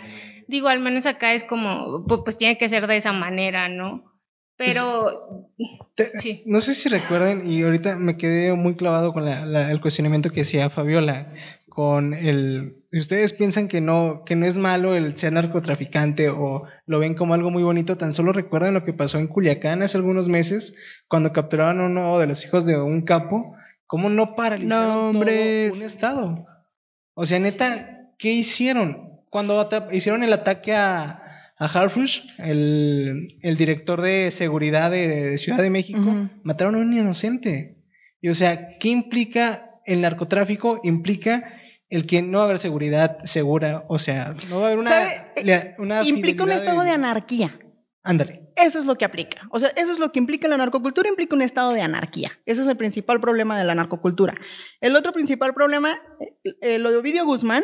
digo, 0.47 0.69
al 0.69 0.79
menos 0.79 1.07
acá 1.07 1.33
es 1.33 1.43
como, 1.43 2.05
pues, 2.05 2.37
tiene 2.37 2.57
que 2.57 2.69
ser 2.69 2.87
de 2.87 2.95
esa 2.95 3.11
manera, 3.11 3.67
¿no? 3.67 4.12
Pero... 4.57 5.49
sí. 6.19 6.43
No 6.45 6.61
sé 6.61 6.75
si 6.75 6.89
recuerden, 6.89 7.45
y 7.45 7.63
ahorita 7.63 7.97
me 7.97 8.17
quedé 8.17 8.53
muy 8.53 8.75
clavado 8.75 9.13
con 9.13 9.27
el 9.27 9.81
cuestionamiento 9.81 10.31
que 10.31 10.41
hacía 10.41 10.69
Fabiola, 10.69 11.33
con 11.69 12.13
el... 12.13 12.83
Si 12.87 12.99
ustedes 12.99 13.33
piensan 13.33 13.67
que 13.67 13.81
no, 13.81 14.23
que 14.25 14.35
no 14.35 14.45
es 14.45 14.57
malo 14.57 14.95
el 14.95 15.17
ser 15.17 15.33
narcotraficante 15.33 16.29
o 16.29 16.65
lo 16.85 16.99
ven 16.99 17.15
como 17.15 17.33
algo 17.33 17.49
muy 17.49 17.63
bonito, 17.63 17.97
tan 17.97 18.13
solo 18.13 18.31
recuerdan 18.31 18.75
lo 18.75 18.83
que 18.83 18.93
pasó 18.93 19.17
en 19.17 19.27
Culiacán 19.27 19.81
hace 19.81 19.97
algunos 19.97 20.29
meses, 20.29 20.75
cuando 21.07 21.33
capturaron 21.33 21.81
a 21.81 21.85
uno 21.85 22.19
de 22.19 22.27
los 22.27 22.45
hijos 22.45 22.67
de 22.67 22.79
un 22.79 23.01
capo, 23.01 23.55
cómo 23.87 24.09
no 24.09 24.35
paralizaron 24.35 25.13
todo 25.13 25.21
un 25.21 25.81
estado. 25.81 26.45
O 27.15 27.25
sea, 27.25 27.39
neta, 27.39 28.11
¿qué 28.19 28.31
hicieron? 28.31 29.07
Cuando 29.29 29.67
hicieron 29.91 30.23
el 30.23 30.33
ataque 30.33 30.75
a, 30.75 31.22
a 31.57 31.65
Harfush, 31.65 32.21
el, 32.39 33.37
el, 33.41 33.57
director 33.57 34.01
de 34.01 34.31
seguridad 34.31 34.91
de, 34.91 35.37
Ciudad 35.37 35.61
de 35.61 35.69
México, 35.69 36.29
mataron 36.43 36.75
a 36.75 36.79
un 36.79 36.93
inocente. 36.93 37.77
Y 38.21 38.29
o 38.29 38.33
sea, 38.33 38.67
¿qué 38.79 38.89
implica 38.89 39.79
el 39.85 40.01
narcotráfico? 40.01 40.79
Implica 40.83 41.59
el 41.89 42.07
que 42.07 42.21
no 42.21 42.39
va 42.39 42.45
a 42.45 42.47
haber 42.47 42.59
seguridad 42.59 43.19
segura, 43.23 43.85
o 43.87 43.99
sea, 43.99 44.35
no 44.49 44.59
va 44.59 44.63
a 44.63 44.71
haber 44.71 44.79
una... 45.77 46.03
implica 46.03 46.43
un 46.43 46.51
estado 46.51 46.81
de, 46.81 46.89
anarquía. 46.89 47.59
Ándale. 48.01 48.51
Eso 48.55 48.79
es 48.79 48.85
lo 48.85 48.95
que 48.95 49.05
aplica. 49.05 49.47
O 49.51 49.59
sea, 49.59 49.69
eso 49.75 49.91
es 49.91 49.99
lo 49.99 50.11
que 50.11 50.19
implica 50.19 50.47
la 50.47 50.57
narcocultura, 50.57 51.07
implica 51.07 51.35
un 51.35 51.41
estado 51.41 51.71
de 51.71 51.81
anarquía. 51.81 52.31
Ese 52.45 52.63
es 52.63 52.67
el 52.67 52.77
principal 52.77 53.19
problema 53.21 53.57
de 53.57 53.63
la 53.63 53.75
narcocultura. 53.75 54.35
El 54.81 54.95
otro 54.95 55.13
principal 55.13 55.53
problema, 55.53 55.99
eh, 56.61 56.79
lo 56.79 56.91
de 56.91 56.97
Ovidio 56.97 57.25
Guzmán, 57.25 57.63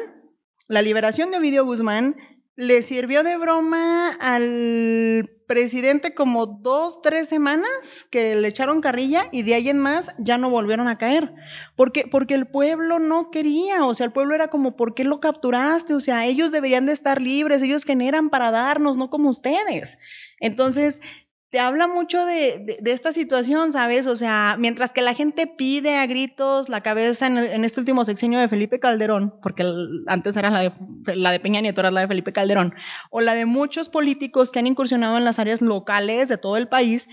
la 0.67 0.81
liberación 0.81 1.31
de 1.31 1.37
Ovidio 1.37 1.65
Guzmán 1.65 2.15
le 2.59 2.81
sirvió 2.81 3.23
de 3.23 3.37
broma 3.37 4.09
al 4.19 5.31
presidente 5.47 6.13
como 6.13 6.45
dos, 6.45 7.01
tres 7.01 7.29
semanas 7.29 8.05
que 8.11 8.35
le 8.35 8.49
echaron 8.49 8.81
carrilla 8.81 9.29
y 9.31 9.43
de 9.43 9.53
ahí 9.53 9.69
en 9.69 9.79
más 9.79 10.11
ya 10.17 10.37
no 10.37 10.49
volvieron 10.49 10.89
a 10.89 10.97
caer. 10.97 11.33
Porque, 11.77 12.05
porque 12.11 12.33
el 12.33 12.47
pueblo 12.47 12.99
no 12.99 13.31
quería, 13.31 13.85
o 13.85 13.93
sea, 13.93 14.07
el 14.07 14.11
pueblo 14.11 14.35
era 14.35 14.49
como, 14.49 14.75
¿por 14.75 14.93
qué 14.93 15.05
lo 15.05 15.21
capturaste? 15.21 15.93
O 15.93 16.01
sea, 16.01 16.25
ellos 16.25 16.51
deberían 16.51 16.85
de 16.85 16.91
estar 16.91 17.21
libres, 17.21 17.61
ellos 17.61 17.85
generan 17.85 18.29
para 18.29 18.51
darnos, 18.51 18.97
no 18.97 19.09
como 19.09 19.29
ustedes. 19.29 19.97
Entonces, 20.41 20.99
te 21.49 21.59
habla 21.59 21.87
mucho 21.87 22.25
de, 22.25 22.77
de, 22.79 22.91
esta 22.91 23.11
situación, 23.11 23.71
¿sabes? 23.71 24.05
O 24.05 24.15
sea, 24.15 24.55
mientras 24.59 24.93
que 24.93 25.01
la 25.01 25.15
gente 25.15 25.47
pide 25.47 25.97
a 25.97 26.05
gritos 26.05 26.69
la 26.69 26.81
cabeza 26.81 27.25
en, 27.25 27.65
este 27.65 27.79
último 27.79 28.05
sexenio 28.05 28.39
de 28.39 28.47
Felipe 28.47 28.79
Calderón, 28.79 29.33
porque 29.41 29.65
antes 30.05 30.37
era 30.37 30.51
la 30.51 30.61
de, 30.61 30.71
la 31.15 31.31
de 31.31 31.39
Peña 31.39 31.61
Nieto, 31.61 31.81
era 31.81 31.89
la 31.89 32.01
de 32.01 32.07
Felipe 32.07 32.33
Calderón, 32.33 32.75
o 33.09 33.21
la 33.21 33.33
de 33.33 33.45
muchos 33.45 33.89
políticos 33.89 34.51
que 34.51 34.59
han 34.59 34.67
incursionado 34.67 35.17
en 35.17 35.25
las 35.25 35.39
áreas 35.39 35.61
locales 35.61 36.27
de 36.27 36.37
todo 36.37 36.55
el 36.55 36.67
país, 36.67 37.09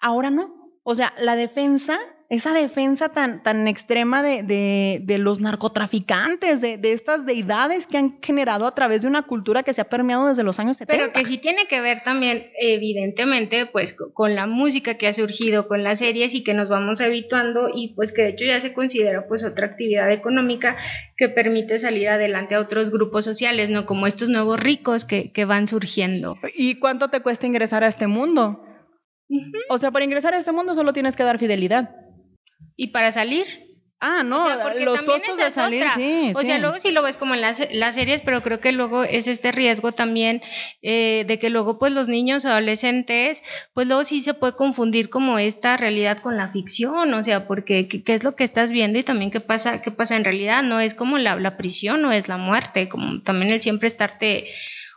ahora 0.00 0.30
no. 0.30 0.72
O 0.82 0.94
sea, 0.94 1.12
la 1.18 1.36
defensa 1.36 1.98
esa 2.28 2.52
defensa 2.52 3.10
tan, 3.10 3.42
tan 3.42 3.68
extrema 3.68 4.22
de, 4.22 4.42
de, 4.42 5.18
los 5.18 5.40
narcotraficantes, 5.40 6.60
de, 6.60 6.76
de, 6.76 6.92
estas 6.92 7.24
deidades 7.24 7.86
que 7.86 7.98
han 7.98 8.18
generado 8.20 8.66
a 8.66 8.74
través 8.74 9.02
de 9.02 9.08
una 9.08 9.22
cultura 9.22 9.62
que 9.62 9.72
se 9.72 9.80
ha 9.80 9.88
permeado 9.88 10.26
desde 10.26 10.42
los 10.42 10.58
años 10.58 10.76
70. 10.76 10.96
Pero 10.96 11.12
que 11.12 11.24
sí 11.24 11.38
tiene 11.38 11.66
que 11.66 11.80
ver 11.80 12.02
también, 12.04 12.50
evidentemente, 12.60 13.66
pues 13.66 13.96
con 14.12 14.34
la 14.34 14.46
música 14.46 14.98
que 14.98 15.06
ha 15.06 15.12
surgido, 15.12 15.68
con 15.68 15.84
las 15.84 16.00
series 16.00 16.34
y 16.34 16.42
que 16.42 16.52
nos 16.52 16.68
vamos 16.68 17.00
habituando 17.00 17.68
y 17.72 17.94
pues 17.94 18.12
que 18.12 18.22
de 18.22 18.28
hecho 18.30 18.44
ya 18.44 18.58
se 18.58 18.72
considera 18.72 19.28
pues 19.28 19.44
otra 19.44 19.66
actividad 19.66 20.10
económica 20.10 20.76
que 21.16 21.28
permite 21.28 21.78
salir 21.78 22.08
adelante 22.08 22.56
a 22.56 22.60
otros 22.60 22.90
grupos 22.90 23.24
sociales, 23.24 23.70
¿no? 23.70 23.86
Como 23.86 24.06
estos 24.06 24.28
nuevos 24.28 24.58
ricos 24.58 25.04
que, 25.04 25.30
que 25.30 25.44
van 25.44 25.68
surgiendo. 25.68 26.30
¿Y 26.54 26.80
cuánto 26.80 27.08
te 27.08 27.20
cuesta 27.20 27.46
ingresar 27.46 27.84
a 27.84 27.86
este 27.86 28.08
mundo? 28.08 28.62
O 29.68 29.78
sea, 29.78 29.90
para 29.90 30.04
ingresar 30.04 30.34
a 30.34 30.38
este 30.38 30.52
mundo 30.52 30.74
solo 30.74 30.92
tienes 30.92 31.16
que 31.16 31.24
dar 31.24 31.38
fidelidad. 31.38 32.05
¿Y 32.76 32.88
para 32.88 33.12
salir? 33.12 33.66
Ah, 33.98 34.22
no, 34.22 34.46
los 34.78 35.02
costos 35.04 35.38
de 35.38 35.50
salir, 35.50 35.86
sí. 35.96 36.30
O 36.34 36.42
sea, 36.42 36.58
luego 36.58 36.76
sí 36.78 36.92
lo 36.92 37.02
ves 37.02 37.16
como 37.16 37.34
en 37.34 37.40
las, 37.40 37.66
las, 37.72 37.94
series, 37.94 38.20
pero 38.20 38.42
creo 38.42 38.60
que 38.60 38.70
luego 38.70 39.04
es 39.04 39.26
este 39.26 39.52
riesgo 39.52 39.92
también 39.92 40.42
eh, 40.82 41.24
de 41.26 41.38
que 41.38 41.48
luego 41.48 41.78
pues 41.78 41.92
los 41.94 42.06
niños 42.06 42.44
o 42.44 42.50
adolescentes, 42.50 43.42
pues 43.72 43.86
luego 43.86 44.04
sí 44.04 44.20
se 44.20 44.34
puede 44.34 44.54
confundir 44.54 45.08
como 45.08 45.38
esta 45.38 45.78
realidad 45.78 46.20
con 46.20 46.36
la 46.36 46.52
ficción, 46.52 47.14
o 47.14 47.22
sea, 47.22 47.46
porque 47.46 47.88
qué, 47.88 48.02
es 48.12 48.22
lo 48.22 48.36
que 48.36 48.44
estás 48.44 48.70
viendo 48.70 48.98
y 48.98 49.02
también 49.02 49.30
qué 49.30 49.40
pasa, 49.40 49.80
qué 49.80 49.90
pasa 49.90 50.14
en 50.14 50.24
realidad, 50.24 50.62
no 50.62 50.78
es 50.78 50.92
como 50.92 51.16
la, 51.16 51.36
la 51.36 51.56
prisión 51.56 52.04
o 52.04 52.12
es 52.12 52.28
la 52.28 52.36
muerte, 52.36 52.90
como 52.90 53.22
también 53.22 53.50
el 53.50 53.62
siempre 53.62 53.88
estarte 53.88 54.48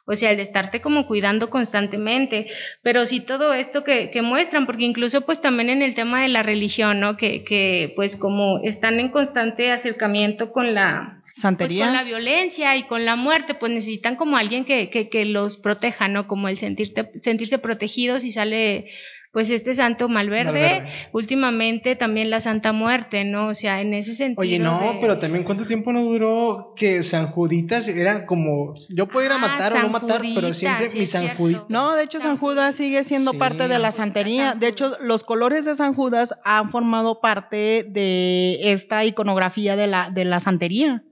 o 0.10 0.16
sea, 0.16 0.32
el 0.32 0.38
de 0.38 0.44
estarte 0.44 0.82
como 0.82 1.06
cuidando 1.06 1.52
constantemente, 1.52 2.48
pero 2.82 3.06
sí 3.06 3.20
todo 3.20 3.54
esto 3.54 3.84
que, 3.84 4.10
que 4.10 4.24
muestran, 4.24 4.66
porque 4.66 4.84
incluso 4.84 5.22
pues 5.22 5.40
también 5.40 5.70
en 5.70 5.84
el 5.84 5.94
tema 5.94 6.24
de 6.24 6.30
la 6.30 6.42
religión, 6.42 7.00
¿no? 7.00 7.16
Que, 7.16 7.44
que 7.44 7.94
pues 7.96 8.16
como 8.16 8.60
están 8.64 9.00
en 9.00 9.10
constante 9.10 9.72
acercamiento 9.72 10.52
con 10.52 10.74
la 10.74 11.18
pues, 11.20 11.34
santería, 11.36 11.86
con 11.86 11.94
la 11.94 12.04
violencia 12.04 12.76
y 12.76 12.88
con 12.88 13.06
la 13.06 13.16
muerte, 13.16 13.54
pues 13.54 13.72
necesitan 13.72 14.16
como 14.16 14.36
alguien 14.36 14.66
que, 14.66 14.90
que, 14.90 15.10
que 15.10 15.26
los 15.26 15.58
proteja, 15.58 16.08
¿no? 16.08 16.26
Como 16.26 16.48
el 16.48 16.58
sentirte, 16.58 17.12
sentirse 17.16 17.60
protegidos 17.60 18.24
y 18.24 18.32
sale 18.32 18.88
pues 19.32 19.52
este 19.52 19.76
santo 19.76 20.10
Malverde, 20.10 20.86
últimamente 21.12 21.96
también 21.96 22.32
la 22.32 22.42
Santa 22.42 22.74
Muerte, 22.74 23.26
¿no? 23.26 23.50
O 23.50 23.54
sea, 23.54 23.80
en 23.80 23.94
ese 23.94 24.16
sentido. 24.16 24.42
Oye, 24.42 24.58
no, 24.58 24.98
pero 25.00 25.20
también 25.20 25.44
cuánto 25.44 25.68
tiempo 25.68 25.94
no 25.94 26.02
duró 26.02 26.74
que 26.76 27.04
San 27.04 27.28
Juditas 27.28 27.88
era 27.88 28.26
como, 28.26 28.74
yo 28.90 29.08
puedo 29.08 29.28
ir 29.28 29.32
a 29.32 29.36
ah, 29.36 29.40
matar 29.40 29.74
o 29.74 29.80
no 29.82 29.90
matar, 29.90 30.22
pero 30.34 30.52
siempre 30.52 30.90
mi 30.96 31.06
San 31.06 31.36
Juditas. 31.38 31.66
No, 31.70 31.94
de 31.94 32.04
hecho 32.04 32.20
San, 32.20 32.38
Judas 32.38 32.74
sigue 32.74 33.04
siendo 33.04 33.34
parte 33.34 33.68
de 33.68 33.78
la 33.78 33.92
santería. 33.92 34.56
De 34.56 34.68
hecho, 34.68 34.94
los 35.02 35.24
colores 35.24 35.64
de 35.66 35.76
San 35.76 35.94
Judas 35.94 36.34
han 36.44 36.72
formado 36.72 37.22
parte 37.22 37.86
de 37.88 38.72
esta 38.72 39.06
iconografía 39.06 39.76
de 39.76 39.86
la, 39.86 40.10
de 40.10 40.26
la 40.26 40.40
santería, 40.40 41.04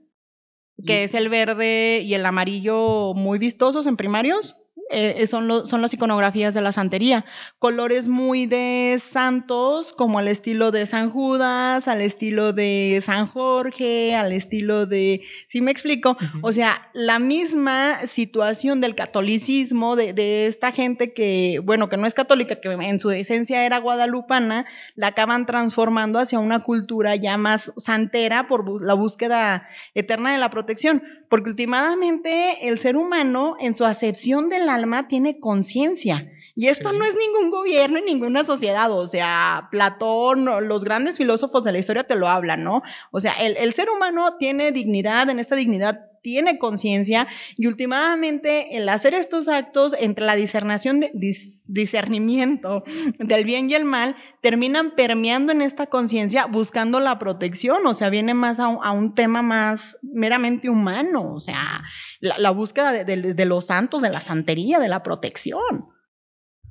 que 0.84 1.04
es 1.04 1.14
el 1.14 1.28
verde 1.28 2.00
y 2.04 2.14
el 2.14 2.26
amarillo 2.26 3.14
muy 3.14 3.38
vistosos 3.38 3.86
en 3.86 3.96
primarios. 3.96 4.56
Eh, 4.90 5.26
son, 5.26 5.66
son 5.66 5.82
las 5.82 5.92
iconografías 5.92 6.54
de 6.54 6.62
la 6.62 6.72
santería. 6.72 7.24
Colores 7.58 8.08
muy 8.08 8.46
de 8.46 8.96
santos, 9.00 9.92
como 9.92 10.18
al 10.18 10.28
estilo 10.28 10.70
de 10.70 10.86
San 10.86 11.10
Judas, 11.10 11.88
al 11.88 12.00
estilo 12.00 12.52
de 12.52 12.98
San 13.02 13.26
Jorge, 13.26 14.14
al 14.14 14.32
estilo 14.32 14.86
de... 14.86 15.22
¿Sí 15.48 15.60
me 15.60 15.70
explico? 15.70 16.16
O 16.42 16.52
sea, 16.52 16.88
la 16.94 17.18
misma 17.18 17.98
situación 18.06 18.80
del 18.80 18.94
catolicismo, 18.94 19.94
de, 19.96 20.12
de, 20.14 20.46
esta 20.46 20.72
gente 20.72 21.12
que, 21.12 21.60
bueno, 21.62 21.88
que 21.88 21.96
no 21.96 22.06
es 22.06 22.14
católica, 22.14 22.60
que 22.60 22.72
en 22.72 22.98
su 22.98 23.10
esencia 23.10 23.66
era 23.66 23.78
guadalupana, 23.78 24.64
la 24.94 25.08
acaban 25.08 25.44
transformando 25.44 26.18
hacia 26.18 26.38
una 26.38 26.60
cultura 26.60 27.14
ya 27.16 27.36
más 27.36 27.72
santera 27.76 28.48
por 28.48 28.80
la 28.80 28.94
búsqueda 28.94 29.68
eterna 29.94 30.32
de 30.32 30.38
la 30.38 30.50
protección 30.50 31.02
porque 31.28 31.50
últimamente 31.50 32.68
el 32.68 32.78
ser 32.78 32.96
humano 32.96 33.56
en 33.60 33.74
su 33.74 33.84
acepción 33.84 34.48
del 34.48 34.68
alma 34.68 35.08
tiene 35.08 35.38
conciencia. 35.38 36.30
Y 36.60 36.66
esto 36.66 36.92
no 36.92 37.04
es 37.04 37.14
ningún 37.14 37.52
gobierno 37.52 38.00
y 38.00 38.02
ninguna 38.02 38.42
sociedad, 38.42 38.90
o 38.90 39.06
sea, 39.06 39.68
Platón, 39.70 40.44
los 40.66 40.82
grandes 40.82 41.16
filósofos 41.16 41.62
de 41.62 41.70
la 41.70 41.78
historia 41.78 42.02
te 42.02 42.16
lo 42.16 42.26
hablan, 42.26 42.64
¿no? 42.64 42.82
O 43.12 43.20
sea, 43.20 43.34
el, 43.34 43.56
el 43.58 43.72
ser 43.74 43.88
humano 43.90 44.34
tiene 44.40 44.72
dignidad, 44.72 45.30
en 45.30 45.38
esta 45.38 45.54
dignidad 45.54 46.08
tiene 46.20 46.58
conciencia 46.58 47.28
y 47.56 47.68
últimamente 47.68 48.76
el 48.76 48.88
hacer 48.88 49.14
estos 49.14 49.46
actos 49.48 49.94
entre 49.98 50.26
la 50.26 50.34
discernación 50.34 50.98
de, 50.98 51.12
discernimiento 51.14 52.82
del 53.18 53.44
bien 53.44 53.70
y 53.70 53.74
el 53.74 53.84
mal 53.84 54.16
terminan 54.42 54.94
permeando 54.94 55.52
en 55.52 55.62
esta 55.62 55.86
conciencia 55.86 56.46
buscando 56.46 57.00
la 57.00 57.18
protección, 57.18 57.86
o 57.86 57.94
sea, 57.94 58.10
viene 58.10 58.34
más 58.34 58.60
a, 58.60 58.68
un 58.68 59.14
tema 59.14 59.42
más 59.42 59.96
meramente 60.02 60.68
humano, 60.68 61.34
o 61.34 61.40
sea, 61.40 61.84
la, 62.20 62.50
búsqueda 62.50 63.04
de, 63.04 63.46
los 63.46 63.66
santos, 63.66 64.02
de 64.02 64.10
la 64.10 64.20
santería, 64.20 64.78
de 64.80 64.88
la 64.88 65.02
protección. 65.02 65.97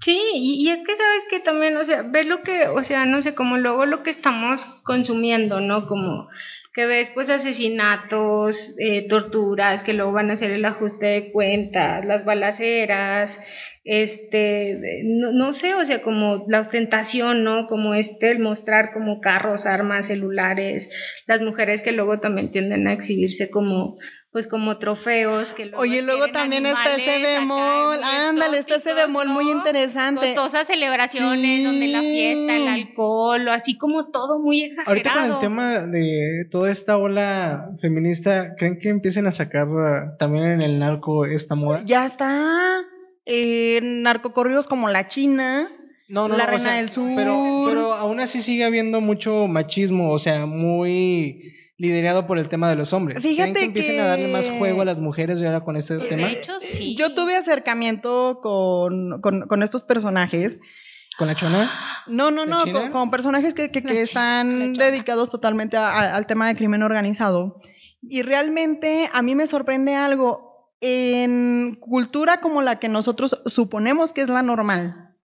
Sí, 0.07 0.21
y, 0.35 0.69
es 0.69 0.83
que 0.83 0.95
sabes 0.95 1.25
que 1.29 1.41
también, 1.41 1.75
o 1.75 1.83
sea, 1.83 2.01
ver 2.01 2.27
lo 2.27 2.41
que, 2.41 2.69
o 2.69 2.81
sea, 2.81 3.05
no 3.05 3.21
sé, 3.21 3.35
como 3.35 3.57
luego 3.57 3.85
lo 3.85 4.03
que 4.03 4.09
estamos 4.09 4.63
consumiendo, 4.85 5.59
¿no? 5.59 5.85
Como 5.85 6.29
que 6.73 6.85
ves 6.85 7.11
pues 7.13 7.29
asesinatos, 7.29 8.79
eh, 8.79 9.05
torturas, 9.09 9.83
que 9.83 9.93
luego 9.93 10.13
van 10.13 10.29
a 10.29 10.35
hacer 10.35 10.51
el 10.51 10.63
ajuste 10.63 11.07
de 11.07 11.31
cuentas, 11.33 12.05
las 12.05 12.23
balaceras, 12.23 13.41
este, 13.83 15.01
no, 15.03 15.51
sé, 15.51 15.73
o 15.73 15.83
sea, 15.83 16.01
como 16.01 16.45
la 16.47 16.61
ostentación, 16.61 17.43
¿no? 17.43 17.67
Como 17.67 17.93
este, 17.93 18.31
el 18.31 18.39
mostrar 18.39 18.93
como 18.93 19.19
carros, 19.19 19.65
armas, 19.65 20.07
celulares, 20.07 20.89
las 21.25 21.41
mujeres 21.41 21.81
que 21.81 21.91
luego 21.91 22.21
también 22.21 22.51
tienden 22.51 22.87
a 22.87 22.93
exhibirse 22.93 23.49
como 23.49 23.97
pues 24.37 24.45
como 24.45 24.77
trofeos 24.77 25.51
que 25.51 25.71
Oye, 25.77 26.03
luego 26.03 26.27
también 26.27 26.67
está 26.67 26.95
ese 26.95 27.17
bemol, 27.17 27.97
ándale, 28.03 28.59
está 28.59 28.75
ese 28.75 28.93
bemol 28.93 29.29
muy 29.29 29.49
interesante. 29.49 30.35
Costosas 30.35 30.67
celebraciones 30.67 31.63
donde 31.63 31.87
la 31.87 32.01
fiesta, 32.01 32.55
el 32.55 32.67
alcohol, 32.67 33.47
o 33.47 33.51
así 33.51 33.79
como 33.79 34.11
todo 34.11 34.37
muy 34.37 34.61
exagerado. 34.61 34.91
Ahorita 34.91 35.13
con 35.13 35.33
el 35.33 35.39
tema 35.39 35.87
de 35.87 36.45
toda 36.51 36.69
esta 36.69 36.97
ola 36.97 37.71
feminista, 37.81 38.53
¿creen 38.55 38.77
que 38.77 38.89
empiecen 38.89 39.25
a 39.25 39.31
sacar 39.31 39.67
también 40.19 40.43
en 40.43 40.61
el 40.61 40.77
narco 40.77 41.25
esta 41.25 41.55
moda? 41.55 41.81
Ya 41.83 42.05
está. 42.05 42.83
Eh, 43.25 43.79
narcocorridos 43.81 44.67
como 44.67 44.87
La 44.87 45.07
China. 45.07 45.67
No, 46.09 46.27
no, 46.27 46.37
la 46.37 46.45
Reina 46.45 46.73
del 46.73 46.89
Sur. 46.89 47.09
Pero, 47.15 47.63
pero 47.65 47.93
aún 47.93 48.19
así 48.19 48.41
sigue 48.41 48.65
habiendo 48.65 49.01
mucho 49.01 49.47
machismo, 49.47 50.11
o 50.11 50.19
sea, 50.19 50.45
muy 50.45 51.56
liderado 51.77 52.25
por 52.25 52.39
el 52.39 52.49
tema 52.49 52.69
de 52.69 52.75
los 52.75 52.91
hombres. 52.93 53.23
Fíjate 53.23 53.53
que 53.53 53.65
empiecen 53.65 53.99
a 53.99 54.05
darle 54.05 54.27
más 54.27 54.49
juego 54.49 54.81
a 54.81 54.85
las 54.85 54.99
mujeres 54.99 55.39
y 55.39 55.45
ahora 55.45 55.61
con 55.63 55.75
este 55.75 55.97
tema? 55.99 56.27
De 56.27 56.33
hecho, 56.33 56.59
sí. 56.59 56.95
Yo 56.95 57.13
tuve 57.13 57.35
acercamiento 57.35 58.39
con, 58.41 59.21
con, 59.21 59.63
estos 59.63 59.83
personajes. 59.83 60.59
¿Con 61.17 61.27
la 61.27 61.35
chona? 61.35 61.71
No, 62.07 62.31
no, 62.31 62.45
no, 62.45 62.63
con, 62.91 63.11
personajes 63.11 63.53
que, 63.53 63.71
que, 63.71 64.01
están 64.01 64.73
dedicados 64.73 65.29
totalmente 65.29 65.77
al 65.77 66.25
tema 66.25 66.47
de 66.47 66.55
crimen 66.55 66.83
organizado. 66.83 67.61
Y 68.01 68.21
realmente 68.23 69.09
a 69.13 69.21
mí 69.21 69.35
me 69.35 69.47
sorprende 69.47 69.95
algo. 69.95 70.45
En 70.79 71.75
cultura 71.79 72.39
como 72.39 72.61
la 72.61 72.77
que 72.77 72.87
nosotros 72.87 73.41
suponemos 73.47 74.13
que 74.13 74.21
es 74.21 74.29
la 74.29 74.43
normal, 74.43 75.15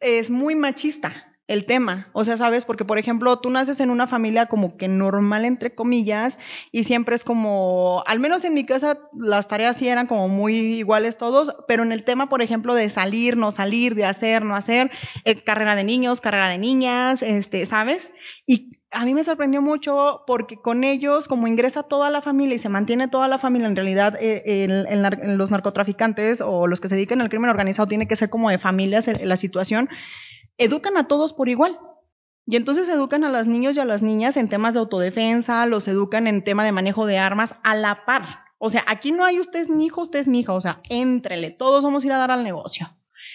es 0.00 0.28
muy 0.28 0.56
machista 0.56 1.25
el 1.48 1.64
tema. 1.64 2.08
O 2.12 2.24
sea, 2.24 2.36
¿sabes? 2.36 2.64
Porque, 2.64 2.84
por 2.84 2.98
ejemplo, 2.98 3.38
tú 3.38 3.50
naces 3.50 3.80
en 3.80 3.90
una 3.90 4.06
familia 4.06 4.46
como 4.46 4.76
que 4.76 4.88
normal, 4.88 5.44
entre 5.44 5.74
comillas, 5.74 6.38
y 6.72 6.84
siempre 6.84 7.14
es 7.14 7.24
como, 7.24 8.02
al 8.06 8.18
menos 8.18 8.44
en 8.44 8.54
mi 8.54 8.64
casa, 8.64 8.98
las 9.16 9.48
tareas 9.48 9.76
sí 9.76 9.88
eran 9.88 10.06
como 10.06 10.28
muy 10.28 10.56
iguales 10.56 11.18
todos, 11.18 11.54
pero 11.68 11.82
en 11.82 11.92
el 11.92 12.04
tema, 12.04 12.28
por 12.28 12.42
ejemplo, 12.42 12.74
de 12.74 12.90
salir, 12.90 13.36
no 13.36 13.52
salir, 13.52 13.94
de 13.94 14.04
hacer, 14.04 14.44
no 14.44 14.56
hacer, 14.56 14.90
eh, 15.24 15.42
carrera 15.42 15.76
de 15.76 15.84
niños, 15.84 16.20
carrera 16.20 16.48
de 16.48 16.58
niñas, 16.58 17.22
este, 17.22 17.64
¿sabes? 17.64 18.12
Y 18.44 18.72
a 18.90 19.04
mí 19.04 19.14
me 19.14 19.22
sorprendió 19.24 19.62
mucho 19.62 20.22
porque 20.26 20.56
con 20.56 20.82
ellos, 20.82 21.28
como 21.28 21.46
ingresa 21.46 21.82
toda 21.82 22.08
la 22.10 22.22
familia 22.22 22.54
y 22.54 22.58
se 22.58 22.68
mantiene 22.68 23.08
toda 23.08 23.28
la 23.28 23.38
familia, 23.38 23.68
en 23.68 23.76
realidad 23.76 24.16
eh, 24.20 24.66
los 25.26 25.50
narcotraficantes 25.50 26.40
o 26.40 26.66
los 26.66 26.80
que 26.80 26.88
se 26.88 26.94
dedican 26.94 27.20
al 27.20 27.28
crimen 27.28 27.50
organizado 27.50 27.86
tiene 27.86 28.08
que 28.08 28.16
ser 28.16 28.30
como 28.30 28.48
de 28.48 28.58
familias 28.58 29.10
la 29.22 29.36
situación 29.36 29.88
educan 30.58 30.96
a 30.96 31.08
todos 31.08 31.32
por 31.32 31.48
igual. 31.48 31.78
Y 32.46 32.56
entonces 32.56 32.88
educan 32.88 33.24
a 33.24 33.30
los 33.30 33.46
niños 33.46 33.76
y 33.76 33.80
a 33.80 33.84
las 33.84 34.02
niñas 34.02 34.36
en 34.36 34.48
temas 34.48 34.74
de 34.74 34.80
autodefensa, 34.80 35.66
los 35.66 35.88
educan 35.88 36.26
en 36.26 36.44
tema 36.44 36.64
de 36.64 36.72
manejo 36.72 37.06
de 37.06 37.18
armas 37.18 37.56
a 37.64 37.74
la 37.74 38.04
par. 38.04 38.44
O 38.58 38.70
sea, 38.70 38.84
aquí 38.86 39.10
no 39.12 39.24
hay 39.24 39.40
usted 39.40 39.60
es 39.60 39.68
mi 39.68 39.86
hijo, 39.86 40.00
usted 40.00 40.20
es 40.20 40.28
mi 40.28 40.40
hija, 40.40 40.52
o 40.52 40.60
sea, 40.60 40.80
entrele, 40.88 41.50
todos 41.50 41.84
vamos 41.84 42.04
a 42.04 42.06
ir 42.06 42.12
a 42.12 42.18
dar 42.18 42.30
al 42.30 42.44
negocio. 42.44 42.88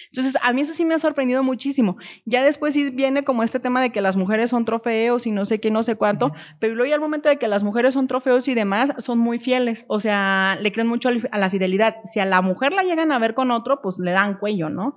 Entonces, 0.06 0.36
a 0.42 0.52
mí 0.52 0.62
eso 0.62 0.74
sí 0.74 0.84
me 0.84 0.94
ha 0.94 0.98
sorprendido 0.98 1.42
muchísimo. 1.42 1.96
Ya 2.24 2.42
después 2.42 2.74
sí 2.74 2.90
viene 2.90 3.24
como 3.24 3.42
este 3.42 3.60
tema 3.60 3.80
de 3.80 3.90
que 3.90 4.00
las 4.00 4.16
mujeres 4.16 4.50
son 4.50 4.64
trofeos 4.64 5.26
y 5.26 5.30
no 5.30 5.46
sé 5.46 5.60
qué, 5.60 5.70
no 5.70 5.82
sé 5.82 5.96
cuánto, 5.96 6.32
pero 6.58 6.74
luego 6.74 6.88
ya 6.88 6.96
al 6.96 7.00
momento 7.00 7.28
de 7.28 7.38
que 7.38 7.48
las 7.48 7.62
mujeres 7.62 7.94
son 7.94 8.08
trofeos 8.08 8.48
y 8.48 8.54
demás, 8.54 8.94
son 8.98 9.18
muy 9.18 9.38
fieles, 9.38 9.84
o 9.88 10.00
sea, 10.00 10.58
le 10.60 10.72
creen 10.72 10.88
mucho 10.88 11.08
a 11.30 11.38
la 11.38 11.50
fidelidad. 11.50 11.96
Si 12.04 12.20
a 12.20 12.26
la 12.26 12.42
mujer 12.42 12.72
la 12.72 12.82
llegan 12.82 13.12
a 13.12 13.18
ver 13.18 13.34
con 13.34 13.50
otro, 13.50 13.80
pues 13.82 13.98
le 13.98 14.10
dan 14.10 14.38
cuello, 14.38 14.68
¿no? 14.70 14.96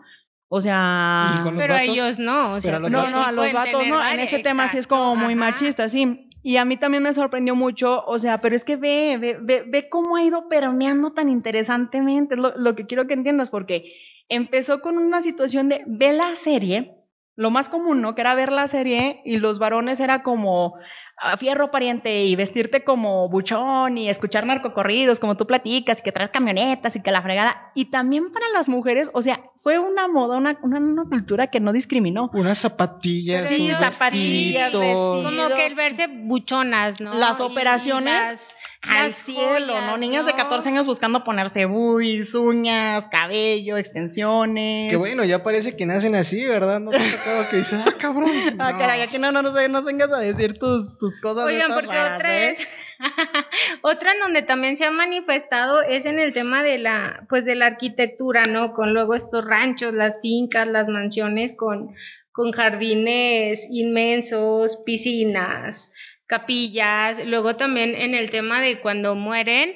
O 0.58 0.62
sea, 0.62 1.44
pero 1.58 1.74
a 1.74 1.84
ellos 1.84 2.18
no, 2.18 2.54
o 2.54 2.62
sea, 2.62 2.80
no, 2.80 2.88
no, 2.88 3.02
a 3.02 3.34
los 3.34 3.52
vatos 3.52 3.86
no, 3.88 4.08
en 4.08 4.22
ese 4.22 4.40
tema 4.40 4.72
sí 4.72 4.78
es 4.78 4.88
como 4.88 5.18
muy 5.18 5.36
machista, 5.36 5.90
sí. 5.90 6.30
Y 6.44 6.56
a 6.56 6.64
mí 6.64 6.78
también 6.78 7.04
me 7.04 7.12
sorprendió 7.12 7.56
mucho, 7.56 8.06
o 8.06 8.18
sea, 8.20 8.40
pero 8.40 8.56
es 8.56 8.64
que 8.64 8.78
ve, 8.78 9.18
ve, 9.20 9.38
ve, 9.42 9.66
ve 9.68 9.90
cómo 9.90 10.16
ha 10.16 10.24
ido 10.24 10.48
permeando 10.48 11.12
tan 11.12 11.28
interesantemente, 11.28 12.38
lo, 12.38 12.54
lo 12.56 12.74
que 12.74 12.86
quiero 12.86 13.06
que 13.06 13.16
entiendas, 13.16 13.50
porque 13.50 13.96
empezó 14.30 14.80
con 14.80 14.98
una 14.98 15.22
situación 15.22 15.68
de 15.68 15.84
ve 15.88 16.14
la 16.14 16.34
serie, 16.36 17.04
lo 17.36 17.50
más 17.52 17.68
común, 17.68 18.00
¿no? 18.00 18.16
Que 18.16 18.22
era 18.22 18.34
ver 18.34 18.54
la 18.54 18.70
serie 18.70 19.24
y 19.26 19.40
los 19.40 19.60
varones 19.60 20.00
era 20.00 20.24
como, 20.24 20.76
a 21.18 21.38
fierro 21.38 21.72
pariente 21.72 22.24
y 22.24 22.36
vestirte 22.36 22.84
como 22.84 23.30
buchón 23.30 23.98
y 23.98 24.10
escuchar 24.10 24.46
narcocorridos 24.46 25.20
como 25.20 25.38
tú 25.38 25.48
platicas 25.48 26.00
y 26.00 26.04
que 26.04 26.12
traer 26.12 26.32
camionetas 26.32 26.96
y 26.96 27.02
que 27.02 27.12
la 27.12 27.22
fregada. 27.22 27.72
Y 27.74 27.86
también 27.86 28.32
para 28.32 28.48
las 28.50 28.68
mujeres, 28.68 29.10
o 29.14 29.22
sea, 29.22 29.42
fue 29.56 29.80
una 29.80 30.08
moda, 30.08 30.38
una, 30.38 30.58
una, 30.62 31.06
cultura 31.06 31.48
que 31.48 31.60
no 31.60 31.72
discriminó. 31.72 32.30
Unas 32.34 32.58
zapatillas. 32.58 33.48
Sí, 33.48 33.70
zapatillas, 33.70 34.72
Como 34.72 35.48
que 35.56 35.68
el 35.68 35.76
verse 35.76 36.08
buchonas, 36.08 37.00
¿no? 37.00 37.14
Las 37.14 37.40
operaciones. 37.40 38.56
al 38.82 39.12
cielo, 39.14 39.74
¿no? 39.88 39.98
Niñas 39.98 40.26
de 40.26 40.34
14 40.34 40.70
años 40.70 40.86
buscando 40.86 41.24
ponerse 41.24 41.66
buis, 41.66 42.36
uñas, 42.36 43.08
cabello, 43.08 43.78
extensiones. 43.78 44.92
Que 44.92 44.98
bueno, 44.98 45.24
ya 45.24 45.42
parece 45.42 45.76
que 45.76 45.86
nacen 45.86 46.14
así, 46.16 46.46
¿verdad? 46.46 46.80
No 46.80 46.92
te 46.92 46.98
ha 46.98 47.12
tocado 47.18 47.50
que 47.50 47.58
dices, 47.58 47.80
ah, 47.86 47.94
cabrón. 47.98 48.32
Ah, 48.60 48.78
caray, 48.78 49.02
aquí 49.02 49.18
no, 49.18 49.32
no, 49.32 49.42
no, 49.42 49.52
no, 49.52 49.84
vengas 49.84 50.12
a 50.12 50.18
decir 50.18 50.58
tus, 50.58 50.98
tus 50.98 51.05
cosas. 51.22 51.46
Oigan, 51.46 51.74
porque 51.74 51.98
otra 51.98 52.44
¿eh? 52.44 52.50
es, 52.50 52.68
otra 53.84 54.14
en 54.14 54.20
donde 54.20 54.42
también 54.42 54.78
se 54.78 54.86
ha 54.86 54.92
manifestado 54.92 55.82
es 55.82 56.06
en 56.06 56.20
el 56.20 56.34
tema 56.34 56.64
de 56.64 56.78
la, 56.78 57.26
pues 57.30 57.46
de 57.46 57.56
la 57.56 57.68
arquitectura, 57.68 58.46
¿no? 58.46 58.74
Con 58.74 58.94
luego 58.94 59.16
estos 59.16 59.46
ranchos, 59.46 59.94
las 59.94 60.22
fincas, 60.22 60.68
las 60.68 60.88
mansiones 60.88 61.56
con, 61.56 61.96
con 62.32 62.52
jardines 62.52 63.68
inmensos, 63.72 64.78
piscinas 64.86 65.92
capillas, 66.28 67.24
luego 67.26 67.56
también 67.56 67.96
en 67.96 68.16
el 68.16 68.32
tema 68.32 68.62
de 68.62 68.80
cuando 68.82 69.16
mueren, 69.16 69.76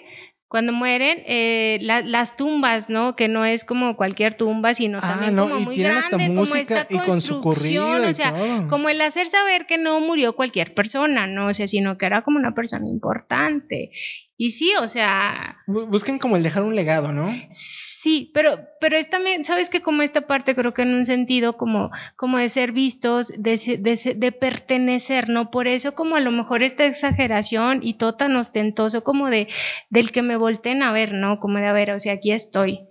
cuando 0.49 0.73
mueren, 0.73 1.21
eh, 1.27 1.77
las 1.79 2.35
tumbas, 2.35 2.89
¿no? 2.89 3.15
Que 3.15 3.27
no 3.27 3.45
es 3.45 3.63
como 3.63 3.95
cualquier 3.95 4.33
tumba, 4.33 4.73
sino 4.73 4.97
ah, 4.97 5.07
también 5.07 5.35
como 5.37 5.59
muy 5.59 5.75
grande, 5.75 6.33
como 6.35 6.55
esta 6.55 6.85
construcción, 6.85 8.03
o 8.03 8.13
sea, 8.13 8.65
como 8.67 8.89
el 8.89 8.99
hacer 9.01 9.29
saber 9.29 9.67
que 9.67 9.77
no 9.77 10.01
murió 10.01 10.35
cualquier 10.35 10.73
persona, 10.73 11.27
¿no? 11.27 11.47
O 11.47 11.53
sea, 11.53 11.67
sino 11.67 11.99
que 11.99 12.07
era 12.07 12.23
como 12.23 12.39
una 12.39 12.55
persona 12.55 12.87
importante. 12.87 13.91
Y 14.41 14.51
sí, 14.51 14.71
o 14.81 14.87
sea... 14.87 15.57
Busquen 15.67 16.17
como 16.17 16.37
el 16.37 16.43
dejar 16.43 16.63
un 16.63 16.73
legado, 16.73 17.11
¿no? 17.11 17.29
Sí, 17.49 18.31
pero, 18.33 18.57
pero 18.79 18.95
es 18.95 19.09
también, 19.09 19.43
¿sabes 19.43 19.69
que 19.69 19.81
Como 19.81 20.01
esta 20.01 20.21
parte 20.21 20.55
creo 20.55 20.73
que 20.73 20.83
en 20.83 20.93
un 20.93 21.03
sentido 21.03 21.57
como, 21.57 21.91
como 22.15 22.37
de 22.37 22.47
ser 22.47 22.71
vistos, 22.71 23.33
de, 23.37 24.15
de, 24.17 24.31
pertenecer, 24.31 25.27
¿no? 25.27 25.51
Por 25.51 25.67
eso 25.67 25.93
como 25.93 26.15
a 26.15 26.21
lo 26.21 26.31
mejor 26.31 26.63
esta 26.63 26.85
exageración 26.85 27.81
y 27.83 27.95
todo 27.95 28.15
tan 28.15 28.33
ostentoso 28.37 29.03
como 29.03 29.29
de, 29.29 29.49
del 29.89 30.13
que 30.13 30.21
me 30.21 30.37
volteen 30.39 30.81
a 30.81 30.91
ver, 30.91 31.13
¿no? 31.13 31.39
Como 31.39 31.59
de, 31.59 31.67
a 31.67 31.73
ver, 31.73 31.91
o 31.91 31.99
sea, 31.99 32.13
aquí 32.13 32.31
estoy 32.31 32.89